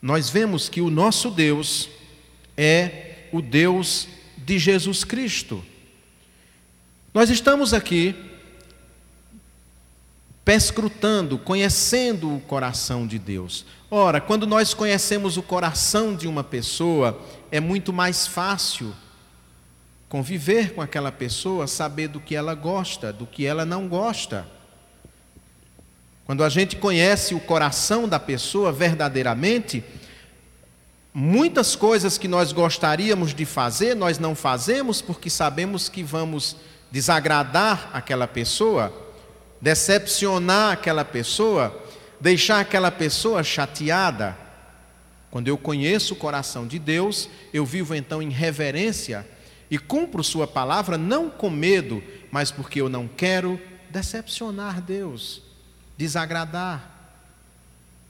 nós 0.00 0.28
vemos 0.28 0.68
que 0.68 0.80
o 0.80 0.90
nosso 0.90 1.30
Deus 1.30 1.88
é 2.56 3.28
o 3.32 3.40
Deus 3.40 4.08
de 4.36 4.58
Jesus 4.58 5.04
Cristo. 5.04 5.64
Nós 7.12 7.30
estamos 7.30 7.72
aqui 7.72 8.14
perscrutando, 10.44 11.38
conhecendo 11.38 12.34
o 12.34 12.40
coração 12.40 13.06
de 13.06 13.18
Deus. 13.18 13.64
Ora, 13.90 14.20
quando 14.20 14.46
nós 14.46 14.74
conhecemos 14.74 15.36
o 15.36 15.42
coração 15.42 16.14
de 16.14 16.28
uma 16.28 16.44
pessoa, 16.44 17.18
é 17.50 17.60
muito 17.60 17.92
mais 17.92 18.26
fácil 18.26 18.94
conviver 20.08 20.74
com 20.74 20.82
aquela 20.82 21.10
pessoa, 21.10 21.66
saber 21.66 22.08
do 22.08 22.20
que 22.20 22.36
ela 22.36 22.54
gosta, 22.54 23.12
do 23.12 23.26
que 23.26 23.46
ela 23.46 23.64
não 23.64 23.88
gosta. 23.88 24.46
Quando 26.26 26.44
a 26.44 26.48
gente 26.48 26.76
conhece 26.76 27.34
o 27.34 27.40
coração 27.40 28.08
da 28.08 28.20
pessoa 28.20 28.70
verdadeiramente, 28.70 29.82
muitas 31.12 31.74
coisas 31.74 32.18
que 32.18 32.28
nós 32.28 32.52
gostaríamos 32.52 33.34
de 33.34 33.44
fazer, 33.44 33.94
nós 33.94 34.18
não 34.18 34.34
fazemos 34.34 35.00
porque 35.00 35.30
sabemos 35.30 35.88
que 35.88 36.02
vamos 36.02 36.56
desagradar 36.90 37.90
aquela 37.92 38.26
pessoa 38.26 39.03
decepcionar 39.60 40.72
aquela 40.72 41.04
pessoa, 41.04 41.82
deixar 42.20 42.60
aquela 42.60 42.90
pessoa 42.90 43.42
chateada. 43.42 44.36
Quando 45.30 45.48
eu 45.48 45.58
conheço 45.58 46.14
o 46.14 46.16
coração 46.16 46.66
de 46.66 46.78
Deus, 46.78 47.28
eu 47.52 47.64
vivo 47.64 47.94
então 47.94 48.22
em 48.22 48.30
reverência 48.30 49.26
e 49.70 49.78
cumpro 49.78 50.22
Sua 50.22 50.46
palavra 50.46 50.96
não 50.96 51.28
com 51.28 51.50
medo, 51.50 52.02
mas 52.30 52.50
porque 52.50 52.80
eu 52.80 52.88
não 52.88 53.08
quero 53.08 53.60
decepcionar 53.90 54.80
Deus, 54.80 55.42
desagradar 55.96 56.90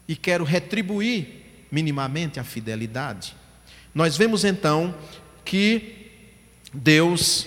e 0.07 0.16
quero 0.16 0.44
retribuir 0.44 1.44
minimamente 1.70 2.38
a 2.38 2.44
fidelidade. 2.44 3.35
Nós 3.94 4.16
vemos 4.16 4.44
então 4.44 4.94
que 5.44 6.11
Deus 6.72 7.46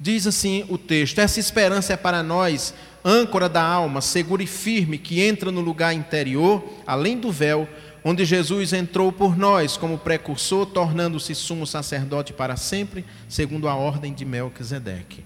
diz 0.00 0.26
assim 0.26 0.64
o 0.68 0.78
texto: 0.78 1.18
essa 1.18 1.38
esperança 1.38 1.92
é 1.92 1.96
para 1.96 2.22
nós 2.22 2.72
âncora 3.04 3.48
da 3.48 3.62
alma, 3.62 4.00
segura 4.00 4.42
e 4.42 4.46
firme, 4.46 4.98
que 4.98 5.20
entra 5.20 5.52
no 5.52 5.60
lugar 5.60 5.92
interior, 5.92 6.64
além 6.86 7.18
do 7.18 7.30
véu, 7.30 7.68
onde 8.02 8.24
Jesus 8.24 8.72
entrou 8.72 9.12
por 9.12 9.36
nós 9.36 9.76
como 9.76 9.98
precursor, 9.98 10.66
tornando-se 10.66 11.34
sumo 11.34 11.66
sacerdote 11.66 12.32
para 12.32 12.56
sempre, 12.56 13.04
segundo 13.28 13.68
a 13.68 13.74
ordem 13.74 14.12
de 14.14 14.24
Melquisedeque. 14.24 15.24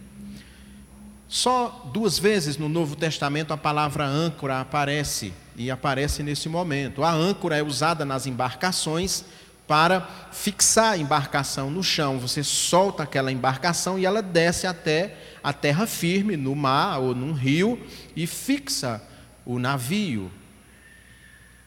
Só 1.29 1.91
duas 1.93 2.19
vezes 2.19 2.57
no 2.59 2.69
Novo 2.69 2.95
Testamento 2.95 3.53
a 3.53 3.57
palavra 3.57 4.07
âncora 4.07 4.61
aparece, 4.61 5.33
e 5.57 5.71
aparece 5.71 6.23
nesse 6.23 6.49
momento. 6.49 7.03
A 7.03 7.13
âncora 7.13 7.57
é 7.57 7.63
usada 7.63 8.05
nas 8.05 8.27
embarcações 8.27 9.25
para 9.67 10.09
fixar 10.33 10.93
a 10.93 10.99
embarcação 10.99 11.71
no 11.71 11.83
chão. 11.83 12.19
Você 12.19 12.43
solta 12.43 13.03
aquela 13.03 13.33
embarcação 13.33 13.99
e 13.99 14.05
ela 14.05 14.23
desce 14.23 14.67
até 14.67 15.17
a 15.43 15.53
terra 15.53 15.87
firme, 15.87 16.37
no 16.37 16.55
mar 16.55 16.99
ou 16.99 17.15
num 17.15 17.33
rio, 17.33 17.81
e 18.15 18.27
fixa 18.27 19.03
o 19.45 19.59
navio, 19.59 20.31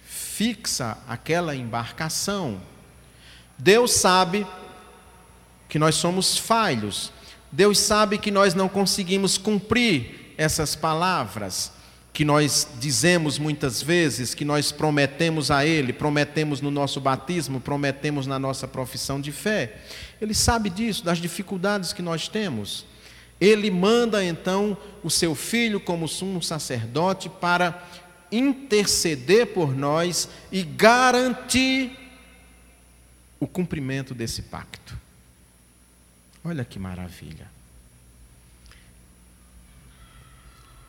fixa 0.04 0.98
aquela 1.08 1.56
embarcação. 1.56 2.62
Deus 3.58 3.92
sabe 3.92 4.46
que 5.68 5.80
nós 5.80 5.96
somos 5.96 6.38
falhos, 6.38 7.12
Deus 7.52 7.80
sabe 7.80 8.18
que 8.18 8.32
nós 8.32 8.54
não 8.54 8.70
conseguimos 8.70 9.38
cumprir 9.38 10.34
essas 10.38 10.76
palavras 10.76 11.72
que 12.18 12.26
nós 12.26 12.68
dizemos 12.80 13.38
muitas 13.38 13.80
vezes, 13.80 14.34
que 14.34 14.44
nós 14.44 14.72
prometemos 14.72 15.52
a 15.52 15.64
Ele, 15.64 15.94
prometemos 15.94 16.62
no 16.62 16.72
nosso 16.72 17.00
batismo, 17.00 17.62
prometemos 17.62 18.26
na 18.26 18.40
nossa 18.40 18.68
profissão 18.68 19.22
de 19.22 19.32
fé. 19.32 19.78
Ele 20.20 20.34
sabe 20.34 20.72
disso, 20.72 21.06
das 21.06 21.20
dificuldades 21.20 21.94
que 21.94 22.02
nós 22.02 22.28
temos. 22.28 22.88
Ele 23.40 23.70
manda 23.70 24.26
então 24.26 24.76
o 25.04 25.12
seu 25.12 25.36
filho 25.36 25.80
como 25.80 26.08
sumo 26.08 26.42
sacerdote 26.42 27.30
para 27.30 27.88
interceder 28.32 29.54
por 29.54 29.78
nós 29.78 30.28
e 30.52 30.64
garantir 30.64 31.96
o 33.40 33.46
cumprimento 33.46 34.16
desse 34.16 34.42
pacto. 34.42 34.98
Olha 36.44 36.66
que 36.66 36.80
maravilha. 36.80 37.48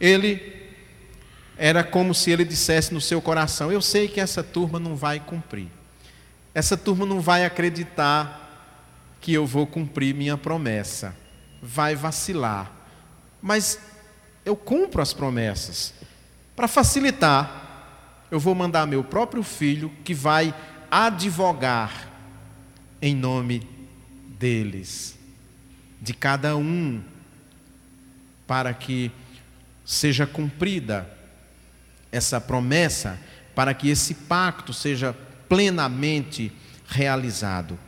Ele 0.00 0.67
era 1.58 1.82
como 1.82 2.14
se 2.14 2.30
ele 2.30 2.44
dissesse 2.44 2.94
no 2.94 3.00
seu 3.00 3.20
coração: 3.20 3.72
Eu 3.72 3.82
sei 3.82 4.06
que 4.06 4.20
essa 4.20 4.42
turma 4.44 4.78
não 4.78 4.94
vai 4.94 5.18
cumprir. 5.18 5.68
Essa 6.54 6.76
turma 6.76 7.04
não 7.04 7.20
vai 7.20 7.44
acreditar 7.44 8.46
que 9.20 9.32
eu 9.32 9.44
vou 9.44 9.66
cumprir 9.66 10.14
minha 10.14 10.38
promessa. 10.38 11.14
Vai 11.60 11.96
vacilar. 11.96 12.70
Mas 13.42 13.80
eu 14.44 14.56
cumpro 14.56 15.02
as 15.02 15.12
promessas. 15.12 15.92
Para 16.54 16.68
facilitar, 16.68 18.24
eu 18.30 18.38
vou 18.38 18.54
mandar 18.54 18.86
meu 18.86 19.02
próprio 19.02 19.42
filho 19.42 19.92
que 20.04 20.14
vai 20.14 20.54
advogar 20.90 22.08
em 23.02 23.14
nome 23.14 23.66
deles, 24.38 25.18
de 26.00 26.14
cada 26.14 26.56
um, 26.56 27.02
para 28.46 28.72
que 28.72 29.10
seja 29.84 30.26
cumprida 30.26 31.17
essa 32.10 32.40
promessa, 32.40 33.18
para 33.54 33.74
que 33.74 33.88
esse 33.88 34.14
pacto 34.14 34.72
seja 34.72 35.14
plenamente 35.48 36.52
realizado. 36.86 37.78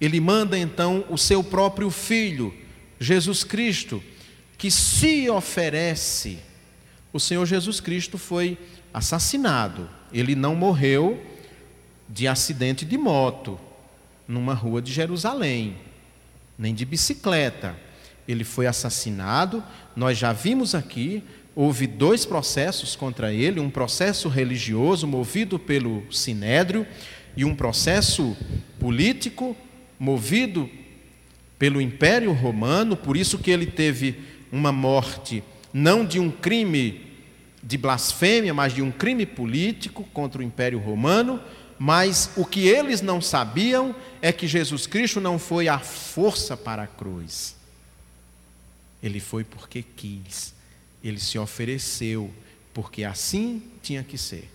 Ele 0.00 0.20
manda 0.20 0.58
então 0.58 1.04
o 1.08 1.16
seu 1.16 1.44
próprio 1.44 1.90
filho, 1.90 2.52
Jesus 2.98 3.44
Cristo, 3.44 4.02
que 4.58 4.70
se 4.70 5.28
oferece. 5.30 6.38
O 7.12 7.20
Senhor 7.20 7.46
Jesus 7.46 7.80
Cristo 7.80 8.18
foi 8.18 8.58
assassinado. 8.92 9.88
Ele 10.12 10.34
não 10.34 10.54
morreu 10.54 11.24
de 12.08 12.28
acidente 12.28 12.84
de 12.84 12.98
moto 12.98 13.58
numa 14.26 14.54
rua 14.54 14.82
de 14.82 14.92
Jerusalém, 14.92 15.76
nem 16.58 16.74
de 16.74 16.84
bicicleta. 16.84 17.76
Ele 18.26 18.44
foi 18.44 18.66
assassinado. 18.66 19.62
Nós 19.96 20.16
já 20.18 20.32
vimos 20.32 20.74
aqui, 20.74 21.22
houve 21.54 21.86
dois 21.86 22.24
processos 22.24 22.96
contra 22.96 23.32
ele: 23.32 23.60
um 23.60 23.70
processo 23.70 24.28
religioso 24.28 25.06
movido 25.06 25.58
pelo 25.58 26.02
sinédrio 26.10 26.86
e 27.36 27.44
um 27.44 27.54
processo 27.54 28.36
político 28.78 29.56
movido 29.98 30.68
pelo 31.58 31.80
Império 31.80 32.32
Romano, 32.32 32.96
por 32.96 33.16
isso 33.16 33.38
que 33.38 33.50
ele 33.50 33.66
teve 33.66 34.16
uma 34.50 34.72
morte 34.72 35.42
não 35.72 36.04
de 36.04 36.18
um 36.18 36.30
crime 36.30 37.06
de 37.62 37.78
blasfêmia, 37.78 38.52
mas 38.52 38.74
de 38.74 38.82
um 38.82 38.90
crime 38.90 39.24
político 39.24 40.04
contra 40.12 40.40
o 40.40 40.44
Império 40.44 40.78
Romano. 40.78 41.40
Mas 41.78 42.30
o 42.36 42.44
que 42.44 42.68
eles 42.68 43.00
não 43.00 43.20
sabiam 43.20 43.94
é 44.20 44.32
que 44.32 44.46
Jesus 44.46 44.86
Cristo 44.86 45.20
não 45.20 45.38
foi 45.38 45.68
à 45.68 45.78
força 45.78 46.56
para 46.56 46.82
a 46.82 46.86
cruz. 46.86 47.56
Ele 49.02 49.20
foi 49.20 49.42
porque 49.42 49.82
quis. 49.82 50.54
Ele 51.02 51.18
se 51.18 51.38
ofereceu, 51.38 52.32
porque 52.72 53.04
assim 53.04 53.62
tinha 53.82 54.02
que 54.02 54.16
ser. 54.16 54.50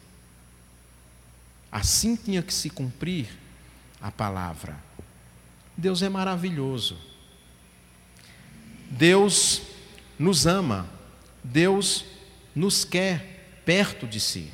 Assim 1.72 2.16
tinha 2.16 2.42
que 2.42 2.54
se 2.54 2.70
cumprir 2.70 3.28
a 4.02 4.12
palavra. 4.12 4.78
Deus 5.76 6.02
é 6.02 6.10
maravilhoso. 6.10 6.98
Deus 8.90 9.62
nos 10.18 10.48
ama. 10.48 10.90
Deus 11.44 12.06
nos 12.56 12.84
quer 12.84 13.62
perto 13.66 14.08
de 14.08 14.20
si. 14.20 14.50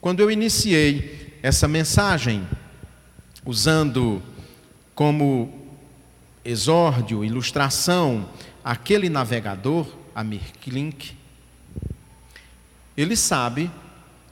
Quando 0.00 0.20
eu 0.20 0.30
iniciei 0.30 1.38
essa 1.42 1.66
mensagem, 1.66 2.46
usando 3.44 4.22
como 4.94 5.66
exórdio, 6.44 7.24
ilustração, 7.24 8.28
aquele 8.62 9.08
navegador, 9.08 9.95
Amir 10.16 10.52
Klink, 10.60 11.16
ele 12.96 13.16
sabe 13.16 13.70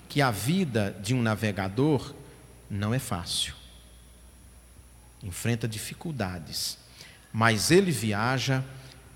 que 0.08 0.22
a 0.22 0.30
vida 0.30 0.96
de 1.02 1.14
um 1.14 1.22
navegador 1.22 2.14
não 2.70 2.94
é 2.94 2.98
fácil 2.98 3.54
enfrenta 5.24 5.66
dificuldades, 5.66 6.76
mas 7.32 7.70
ele 7.70 7.90
viaja 7.90 8.62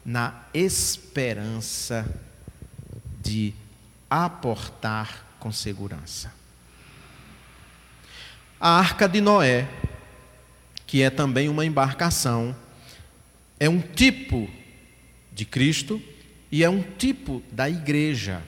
na 0.05 0.43
esperança 0.55 2.09
de 3.21 3.53
aportar 4.09 5.25
com 5.39 5.53
segurança. 5.53 6.33
A 8.59 8.71
arca 8.79 9.07
de 9.07 9.21
Noé, 9.21 9.69
que 10.87 11.03
é 11.03 11.11
também 11.11 11.49
uma 11.49 11.67
embarcação, 11.67 12.57
é 13.61 13.69
um 13.69 13.81
tipo 13.81 14.51
de 15.31 15.45
Cristo 15.45 16.03
e 16.51 16.65
é 16.65 16.71
um 16.71 16.83
tipo 16.83 17.43
da 17.51 17.69
igreja. 17.69 18.43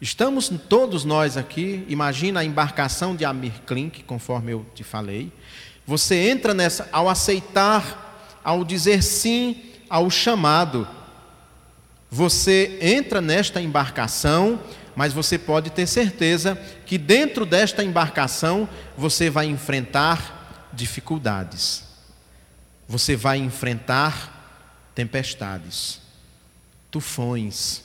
Estamos 0.00 0.50
todos 0.68 1.04
nós 1.04 1.36
aqui, 1.36 1.84
imagina 1.88 2.40
a 2.40 2.44
embarcação 2.44 3.14
de 3.16 3.24
Amir 3.24 3.62
Klink, 3.66 4.02
conforme 4.02 4.52
eu 4.52 4.66
te 4.74 4.84
falei. 4.84 5.32
Você 5.86 6.28
entra 6.28 6.52
nessa, 6.52 6.88
ao 6.92 7.08
aceitar, 7.08 8.40
ao 8.42 8.64
dizer 8.64 9.02
sim 9.02 9.62
ao 9.88 10.10
chamado, 10.10 10.88
você 12.10 12.78
entra 12.80 13.20
nesta 13.20 13.60
embarcação, 13.60 14.60
mas 14.96 15.12
você 15.12 15.38
pode 15.38 15.70
ter 15.70 15.86
certeza 15.86 16.56
que 16.86 16.96
dentro 16.96 17.44
desta 17.44 17.82
embarcação 17.82 18.68
você 18.96 19.28
vai 19.28 19.46
enfrentar 19.46 20.68
dificuldades, 20.72 21.84
você 22.88 23.16
vai 23.16 23.38
enfrentar 23.38 24.33
tempestades, 24.94 26.00
tufões, 26.90 27.82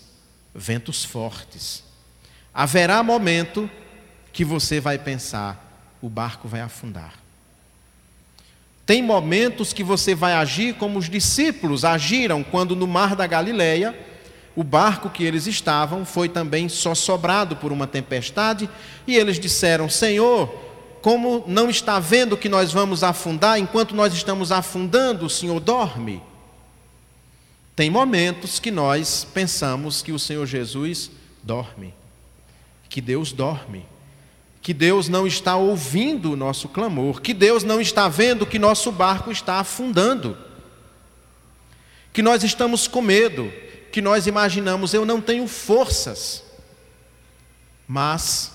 ventos 0.54 1.04
fortes 1.04 1.90
haverá 2.54 3.02
momento 3.02 3.70
que 4.34 4.44
você 4.44 4.80
vai 4.80 4.98
pensar: 4.98 5.96
o 6.02 6.10
barco 6.10 6.48
vai 6.48 6.62
afundar. 6.62 7.14
Tem 8.86 9.04
momentos 9.04 9.72
que 9.72 9.84
você 9.84 10.16
vai 10.16 10.34
agir 10.34 10.76
como 10.76 10.98
os 10.98 11.10
discípulos 11.10 11.86
agiram 11.86 12.44
quando 12.44 12.76
no 12.76 12.88
mar 12.88 13.16
da 13.16 13.28
Galileia, 13.28 13.98
o 14.56 14.64
barco 14.64 15.10
que 15.10 15.24
eles 15.24 15.46
estavam 15.46 16.04
foi 16.04 16.28
também 16.28 16.68
só 16.68 16.96
sobrado 16.96 17.56
por 17.56 17.72
uma 17.72 17.86
tempestade, 17.88 18.70
e 19.08 19.16
eles 19.16 19.40
disseram: 19.40 19.88
Senhor, 19.88 20.48
como 21.02 21.44
não 21.48 21.70
está 21.70 21.98
vendo 21.98 22.36
que 22.36 22.50
nós 22.50 22.74
vamos 22.74 23.04
afundar, 23.04 23.58
enquanto 23.58 23.96
nós 23.96 24.14
estamos 24.14 24.52
afundando, 24.52 25.26
o 25.26 25.30
Senhor 25.30 25.60
dorme. 25.60 26.22
Tem 27.80 27.90
momentos 27.90 28.60
que 28.60 28.72
nós 28.72 29.26
pensamos 29.34 30.02
que 30.02 30.12
o 30.12 30.20
Senhor 30.20 30.46
Jesus 30.46 31.10
dorme 31.42 31.94
que 32.90 33.00
Deus 33.00 33.32
dorme, 33.32 33.86
que 34.62 34.74
Deus 34.74 35.08
não 35.08 35.26
está 35.26 35.56
ouvindo 35.56 36.34
o 36.34 36.36
nosso 36.36 36.68
clamor, 36.68 37.22
que 37.22 37.34
Deus 37.34 37.64
não 37.64 37.80
está 37.80 38.10
vendo 38.10 38.46
que 38.46 38.60
nosso 38.60 38.92
barco 38.92 39.32
está 39.32 39.62
afundando, 39.62 40.38
que 42.12 42.22
nós 42.22 42.44
estamos 42.44 42.86
com 42.86 43.02
medo, 43.02 43.50
que 43.94 44.02
nós 44.02 44.28
imaginamos, 44.28 44.94
eu 44.94 45.06
não 45.06 45.22
tenho 45.22 45.48
forças, 45.48 46.44
mas 47.88 48.52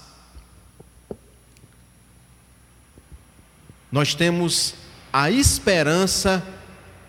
nós 3.90 4.14
temos 4.14 4.74
a 5.10 5.30
esperança 5.30 6.46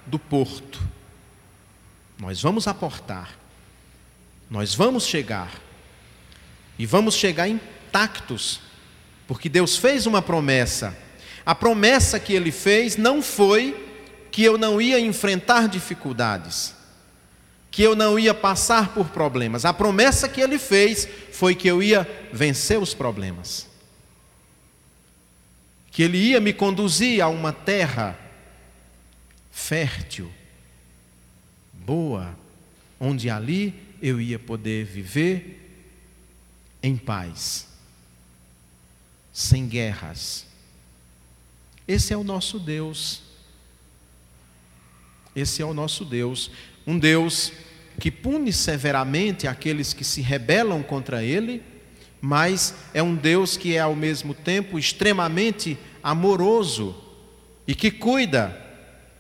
do 0.06 0.18
porto. 0.18 0.95
Nós 2.18 2.42
vamos 2.42 2.68
aportar, 2.68 3.38
nós 4.50 4.74
vamos 4.74 5.06
chegar, 5.06 5.52
e 6.78 6.86
vamos 6.86 7.16
chegar 7.16 7.48
intactos, 7.48 8.62
porque 9.28 9.50
Deus 9.50 9.78
fez 9.78 10.06
uma 10.06 10.22
promessa. 10.22 10.96
A 11.46 11.54
promessa 11.54 12.20
que 12.20 12.34
ele 12.34 12.52
fez 12.52 12.98
não 12.98 13.22
foi 13.22 13.84
que 14.32 14.44
eu 14.44 14.58
não 14.58 14.82
ia 14.82 15.00
enfrentar 15.00 15.68
dificuldades, 15.68 16.74
que 17.72 17.82
eu 17.82 17.96
não 17.96 18.18
ia 18.18 18.34
passar 18.34 18.94
por 18.94 19.08
problemas. 19.08 19.66
A 19.66 19.74
promessa 19.74 20.28
que 20.28 20.42
ele 20.42 20.60
fez 20.60 21.08
foi 21.32 21.56
que 21.56 21.68
eu 21.68 21.82
ia 21.82 22.08
vencer 22.32 22.80
os 22.80 22.94
problemas. 22.94 23.68
Que 25.92 26.04
ele 26.04 26.18
ia 26.18 26.42
me 26.42 26.52
conduzir 26.52 27.22
a 27.22 27.28
uma 27.28 27.54
terra 27.54 28.20
fértil, 29.52 30.30
boa, 31.86 32.38
onde 33.00 33.30
ali 33.30 33.74
eu 34.02 34.20
ia 34.20 34.40
poder 34.40 34.86
viver 34.86 35.62
em 36.82 36.98
paz, 36.98 37.68
sem 39.32 39.68
guerras. 39.68 40.46
Esse 41.88 42.14
é 42.14 42.18
o 42.18 42.24
nosso 42.24 42.60
Deus. 42.60 43.22
Esse 45.36 45.62
é 45.62 45.66
o 45.66 45.74
nosso 45.74 46.06
Deus, 46.06 46.50
um 46.88 46.98
Deus 46.98 47.52
que 48.00 48.10
pune 48.10 48.54
severamente 48.54 49.48
aqueles 49.48 49.94
que 49.94 50.04
se 50.04 50.22
rebelam 50.22 50.82
contra 50.82 51.24
Ele, 51.24 51.62
mas 52.22 52.74
é 52.94 53.04
um 53.04 53.16
Deus 53.16 53.58
que 53.58 53.76
é 53.76 53.80
ao 53.80 53.96
mesmo 53.96 54.34
tempo 54.34 54.80
extremamente 54.80 55.78
amoroso 56.02 56.96
e 57.68 57.76
que 57.76 57.92
cuida 57.92 58.65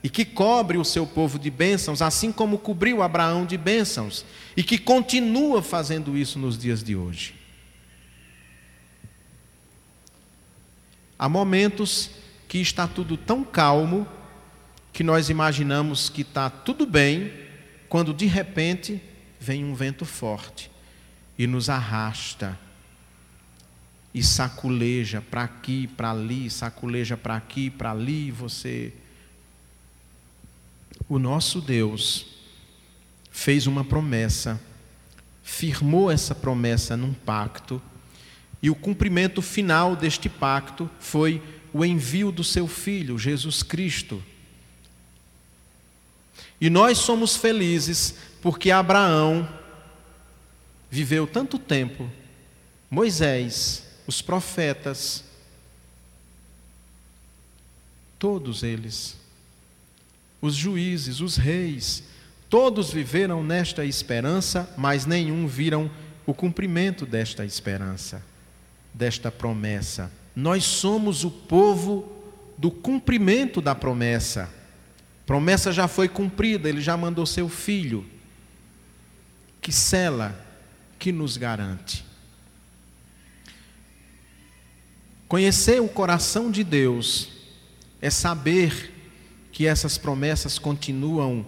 e 0.05 0.09
que 0.09 0.23
cobre 0.23 0.77
o 0.77 0.85
seu 0.85 1.07
povo 1.07 1.39
de 1.39 1.49
bênçãos, 1.49 1.99
assim 1.99 2.31
como 2.31 2.59
cobriu 2.59 3.01
Abraão 3.01 3.43
de 3.43 3.57
bênçãos, 3.57 4.23
e 4.55 4.61
que 4.61 4.77
continua 4.77 5.63
fazendo 5.63 6.15
isso 6.15 6.37
nos 6.37 6.59
dias 6.59 6.83
de 6.83 6.95
hoje. 6.95 7.33
Há 11.17 11.27
momentos 11.27 12.11
que 12.47 12.59
está 12.59 12.87
tudo 12.87 13.17
tão 13.17 13.43
calmo 13.43 14.07
que 14.93 15.03
nós 15.03 15.31
imaginamos 15.31 16.07
que 16.07 16.21
está 16.21 16.51
tudo 16.51 16.85
bem, 16.85 17.33
quando 17.89 18.13
de 18.13 18.27
repente 18.27 19.01
vem 19.39 19.65
um 19.65 19.73
vento 19.73 20.05
forte 20.05 20.69
e 21.35 21.47
nos 21.47 21.67
arrasta 21.67 22.55
e 24.13 24.21
saculeja 24.21 25.19
para 25.19 25.45
aqui, 25.45 25.87
para 25.87 26.11
ali, 26.11 26.47
saculeja 26.47 27.17
para 27.17 27.35
aqui, 27.35 27.71
para 27.71 27.89
ali, 27.89 28.29
você 28.29 28.93
o 31.07 31.19
nosso 31.19 31.61
Deus 31.61 32.25
fez 33.31 33.67
uma 33.67 33.83
promessa, 33.83 34.59
firmou 35.43 36.09
essa 36.09 36.33
promessa 36.33 36.95
num 36.95 37.13
pacto, 37.13 37.81
e 38.61 38.69
o 38.69 38.75
cumprimento 38.75 39.41
final 39.41 39.95
deste 39.95 40.29
pacto 40.29 40.89
foi 40.99 41.41
o 41.71 41.83
envio 41.83 42.31
do 42.31 42.43
seu 42.43 42.67
filho, 42.67 43.19
Jesus 43.19 43.61
Cristo. 43.61 44.23
E 46.59 46.69
nós 46.69 46.97
somos 46.97 47.35
felizes 47.35 48.15
porque 48.41 48.71
Abraão 48.71 49.47
viveu 50.89 51.27
tanto 51.27 51.59
tempo, 51.59 52.09
Moisés, 52.89 53.83
os 54.07 54.21
profetas, 54.21 55.23
todos 58.17 58.63
eles, 58.63 59.17
os 60.45 60.55
juízes, 60.55 61.21
os 61.21 61.37
reis, 61.37 62.03
todos 62.49 62.91
viveram 62.91 63.43
nesta 63.43 63.83
esperança, 63.83 64.71
mas 64.77 65.05
nenhum 65.05 65.47
viram 65.47 65.89
o 66.25 66.33
cumprimento 66.33 67.05
desta 67.05 67.43
esperança, 67.43 68.23
desta 68.93 69.31
promessa. 69.31 70.11
Nós 70.35 70.63
somos 70.63 71.23
o 71.23 71.31
povo 71.31 72.11
do 72.57 72.69
cumprimento 72.69 73.59
da 73.61 73.73
promessa. 73.73 74.49
Promessa 75.25 75.71
já 75.71 75.87
foi 75.87 76.07
cumprida, 76.07 76.69
ele 76.69 76.81
já 76.81 76.95
mandou 76.95 77.25
seu 77.25 77.49
filho, 77.49 78.05
que 79.59 79.71
cela, 79.71 80.39
que 80.99 81.11
nos 81.11 81.37
garante. 81.37 82.05
Conhecer 85.27 85.81
o 85.81 85.87
coração 85.87 86.51
de 86.51 86.63
Deus 86.63 87.29
é 87.99 88.11
saber 88.11 88.94
que 89.55 89.65
essas 89.65 89.97
promessas 89.97 90.59
continuam 90.59 91.45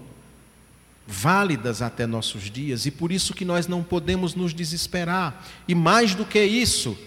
válidas 1.05 1.81
até 1.81 2.07
nossos 2.07 2.49
dias 2.49 2.85
e 2.85 2.91
por 2.91 3.11
isso 3.11 3.33
que 3.33 3.43
nós 3.43 3.67
não 3.67 3.83
podemos 3.83 4.33
nos 4.33 4.53
desesperar. 4.53 5.45
E 5.67 5.75
mais 5.75 6.15
do 6.15 6.23
que 6.23 6.41
isso, 6.41 6.97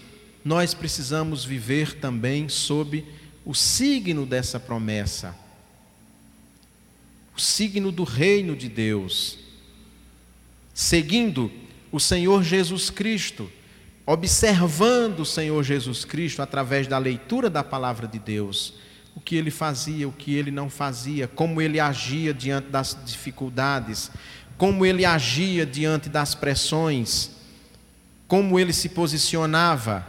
nós 0.45 0.75
precisamos 0.75 1.43
viver 1.43 1.95
também 1.95 2.47
sob 2.47 3.03
o 3.43 3.55
signo 3.55 4.27
dessa 4.27 4.59
promessa. 4.59 5.35
O 7.35 7.41
signo 7.41 7.91
do 7.91 8.03
reino 8.03 8.55
de 8.55 8.69
Deus. 8.69 9.39
Seguindo 10.71 11.51
o 11.91 11.99
Senhor 11.99 12.43
Jesus 12.43 12.91
Cristo, 12.91 13.51
observando 14.05 15.21
o 15.21 15.25
Senhor 15.25 15.63
Jesus 15.63 16.05
Cristo 16.05 16.43
através 16.43 16.85
da 16.85 16.99
leitura 16.99 17.49
da 17.49 17.63
palavra 17.63 18.07
de 18.07 18.19
Deus 18.19 18.75
o 19.15 19.19
que 19.19 19.35
ele 19.35 19.51
fazia, 19.51 20.07
o 20.07 20.11
que 20.11 20.33
ele 20.35 20.51
não 20.51 20.69
fazia, 20.69 21.27
como 21.27 21.61
ele 21.61 21.79
agia 21.79 22.33
diante 22.33 22.69
das 22.69 22.97
dificuldades, 23.05 24.11
como 24.57 24.85
ele 24.85 25.05
agia 25.05 25.65
diante 25.65 26.07
das 26.07 26.35
pressões, 26.35 27.31
como 28.27 28.59
ele 28.59 28.71
se 28.71 28.89
posicionava. 28.89 30.07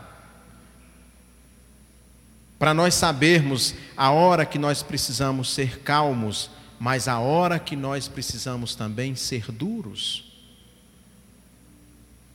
Para 2.59 2.73
nós 2.73 2.95
sabermos 2.95 3.75
a 3.97 4.11
hora 4.11 4.47
que 4.47 4.59
nós 4.59 4.83
precisamos 4.83 5.53
ser 5.53 5.81
calmos, 5.81 6.51
mas 6.79 7.09
a 7.09 7.19
hora 7.19 7.59
que 7.59 7.75
nós 7.75 8.07
precisamos 8.07 8.75
também 8.75 9.17
ser 9.17 9.51
duros. 9.51 10.33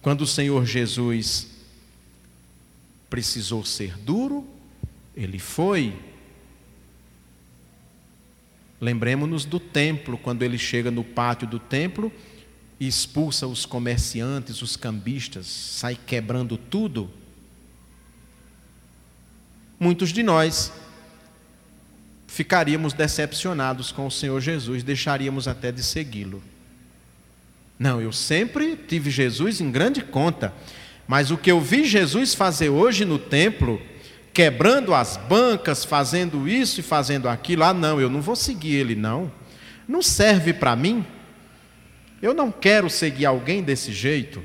Quando 0.02 0.22
o 0.22 0.28
Senhor 0.28 0.66
Jesus 0.66 1.48
precisou 3.10 3.64
ser 3.64 3.98
duro, 3.98 4.46
ele 5.16 5.40
foi 5.40 5.98
Lembremos-nos 8.80 9.44
do 9.46 9.60
templo, 9.60 10.18
quando 10.18 10.44
ele 10.44 10.58
chega 10.58 10.92
no 10.92 11.04
pátio 11.04 11.48
do 11.48 11.60
templo 11.60 12.12
e 12.80 12.88
expulsa 12.88 13.48
os 13.48 13.66
comerciantes, 13.66 14.62
os 14.62 14.76
cambistas, 14.76 15.48
sai 15.48 15.98
quebrando 16.06 16.58
tudo. 16.58 17.10
Muitos 19.80 20.10
de 20.10 20.22
nós 20.22 20.72
ficaríamos 22.28 22.94
decepcionados 22.94 23.92
com 23.92 24.06
o 24.06 24.12
Senhor 24.12 24.40
Jesus, 24.40 24.84
deixaríamos 24.84 25.48
até 25.48 25.72
de 25.72 25.84
segui-lo. 25.84 26.44
Não, 27.80 28.02
eu 28.02 28.12
sempre 28.12 28.76
tive 28.76 29.10
Jesus 29.10 29.62
em 29.62 29.72
grande 29.72 30.02
conta, 30.02 30.54
mas 31.08 31.32
o 31.32 31.38
que 31.38 31.52
eu 31.52 31.62
vi 31.62 31.84
Jesus 31.86 32.34
fazer 32.34 32.70
hoje 32.70 33.06
no 33.06 33.18
templo, 33.18 33.82
quebrando 34.38 34.93
as 34.93 35.17
bancas, 35.17 35.84
fazendo 35.84 36.47
isso 36.47 36.80
e 36.80 36.84
fazendo 36.84 37.28
aquilo. 37.28 37.63
Ah, 37.63 37.73
não, 37.73 38.00
eu 38.00 38.08
não 38.08 38.21
vou 38.21 38.36
seguir 38.36 38.76
ele, 38.76 38.93
não. 38.93 39.32
Não 39.88 40.00
serve 40.00 40.54
para 40.54 40.76
mim. 40.76 41.04
Eu 42.21 42.36
não 42.36 42.52
quero 42.52 42.88
seguir 42.88 43.26
alguém 43.26 43.63
desse 43.63 43.91
jeito. 43.91 44.43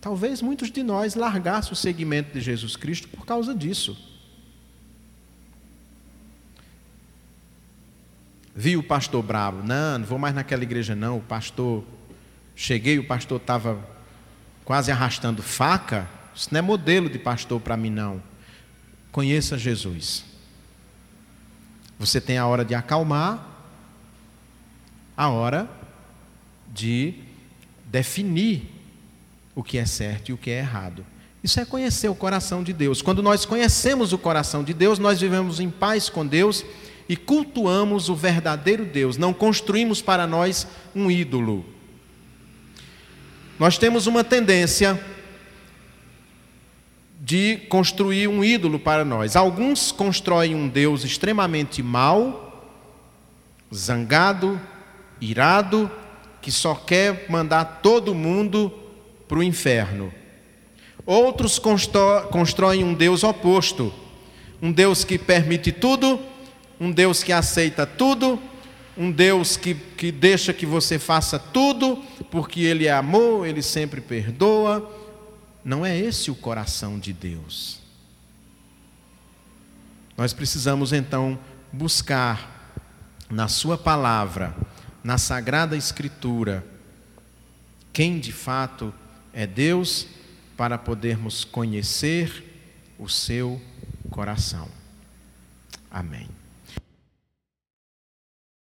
Talvez 0.00 0.40
muitos 0.40 0.70
de 0.70 0.84
nós 0.84 1.16
largassem 1.16 1.72
o 1.72 1.74
seguimento 1.74 2.32
de 2.32 2.40
Jesus 2.40 2.76
Cristo 2.76 3.08
por 3.08 3.26
causa 3.26 3.52
disso. 3.52 3.98
Vi 8.54 8.76
o 8.76 8.84
pastor 8.84 9.20
bravo, 9.20 9.64
não, 9.64 9.98
não 9.98 10.06
vou 10.06 10.16
mais 10.16 10.32
naquela 10.32 10.62
igreja 10.62 10.94
não. 10.94 11.18
O 11.18 11.22
pastor, 11.22 11.82
cheguei, 12.54 13.00
o 13.00 13.04
pastor 13.04 13.40
estava 13.40 13.84
quase 14.64 14.92
arrastando 14.92 15.42
faca. 15.42 16.08
Isso 16.32 16.50
não 16.52 16.60
é 16.60 16.62
modelo 16.62 17.10
de 17.10 17.18
pastor 17.18 17.60
para 17.60 17.76
mim 17.76 17.90
não. 17.90 18.35
Conheça 19.16 19.56
Jesus. 19.56 20.26
Você 21.98 22.20
tem 22.20 22.36
a 22.36 22.46
hora 22.46 22.62
de 22.62 22.74
acalmar, 22.74 23.48
a 25.16 25.30
hora 25.30 25.66
de 26.70 27.14
definir 27.86 28.70
o 29.54 29.62
que 29.62 29.78
é 29.78 29.86
certo 29.86 30.28
e 30.28 30.32
o 30.34 30.36
que 30.36 30.50
é 30.50 30.58
errado. 30.58 31.02
Isso 31.42 31.58
é 31.58 31.64
conhecer 31.64 32.10
o 32.10 32.14
coração 32.14 32.62
de 32.62 32.74
Deus. 32.74 33.00
Quando 33.00 33.22
nós 33.22 33.46
conhecemos 33.46 34.12
o 34.12 34.18
coração 34.18 34.62
de 34.62 34.74
Deus, 34.74 34.98
nós 34.98 35.18
vivemos 35.18 35.60
em 35.60 35.70
paz 35.70 36.10
com 36.10 36.26
Deus 36.26 36.62
e 37.08 37.16
cultuamos 37.16 38.10
o 38.10 38.14
verdadeiro 38.14 38.84
Deus. 38.84 39.16
Não 39.16 39.32
construímos 39.32 40.02
para 40.02 40.26
nós 40.26 40.66
um 40.94 41.10
ídolo. 41.10 41.64
Nós 43.58 43.78
temos 43.78 44.06
uma 44.06 44.22
tendência 44.22 45.02
de 47.26 47.56
construir 47.68 48.28
um 48.28 48.44
ídolo 48.44 48.78
para 48.78 49.04
nós. 49.04 49.34
Alguns 49.34 49.90
constroem 49.90 50.54
um 50.54 50.68
Deus 50.68 51.02
extremamente 51.02 51.82
mau, 51.82 52.70
zangado, 53.74 54.60
irado, 55.20 55.90
que 56.40 56.52
só 56.52 56.76
quer 56.76 57.26
mandar 57.28 57.80
todo 57.82 58.14
mundo 58.14 58.72
para 59.26 59.38
o 59.38 59.42
inferno. 59.42 60.14
Outros 61.04 61.60
constroem 62.30 62.84
um 62.84 62.94
Deus 62.94 63.24
oposto, 63.24 63.92
um 64.62 64.70
Deus 64.70 65.02
que 65.02 65.18
permite 65.18 65.72
tudo, 65.72 66.20
um 66.78 66.92
Deus 66.92 67.24
que 67.24 67.32
aceita 67.32 67.84
tudo, 67.84 68.40
um 68.96 69.10
Deus 69.10 69.56
que, 69.56 69.74
que 69.74 70.12
deixa 70.12 70.52
que 70.52 70.64
você 70.64 70.96
faça 70.96 71.40
tudo, 71.40 72.00
porque 72.30 72.60
Ele 72.60 72.86
é 72.86 72.92
amor, 72.92 73.48
Ele 73.48 73.62
sempre 73.62 74.00
perdoa 74.00 74.95
não 75.66 75.84
é 75.84 75.98
esse 75.98 76.30
o 76.30 76.34
coração 76.36 76.96
de 76.96 77.12
Deus. 77.12 77.80
Nós 80.16 80.32
precisamos 80.32 80.92
então 80.92 81.36
buscar 81.72 82.72
na 83.28 83.48
Sua 83.48 83.76
palavra, 83.76 84.54
na 85.02 85.18
Sagrada 85.18 85.76
Escritura, 85.76 86.64
quem 87.92 88.20
de 88.20 88.30
fato 88.30 88.94
é 89.32 89.44
Deus, 89.44 90.06
para 90.56 90.78
podermos 90.78 91.42
conhecer 91.42 92.94
o 92.96 93.08
seu 93.08 93.60
coração. 94.08 94.68
Amém. 95.90 96.28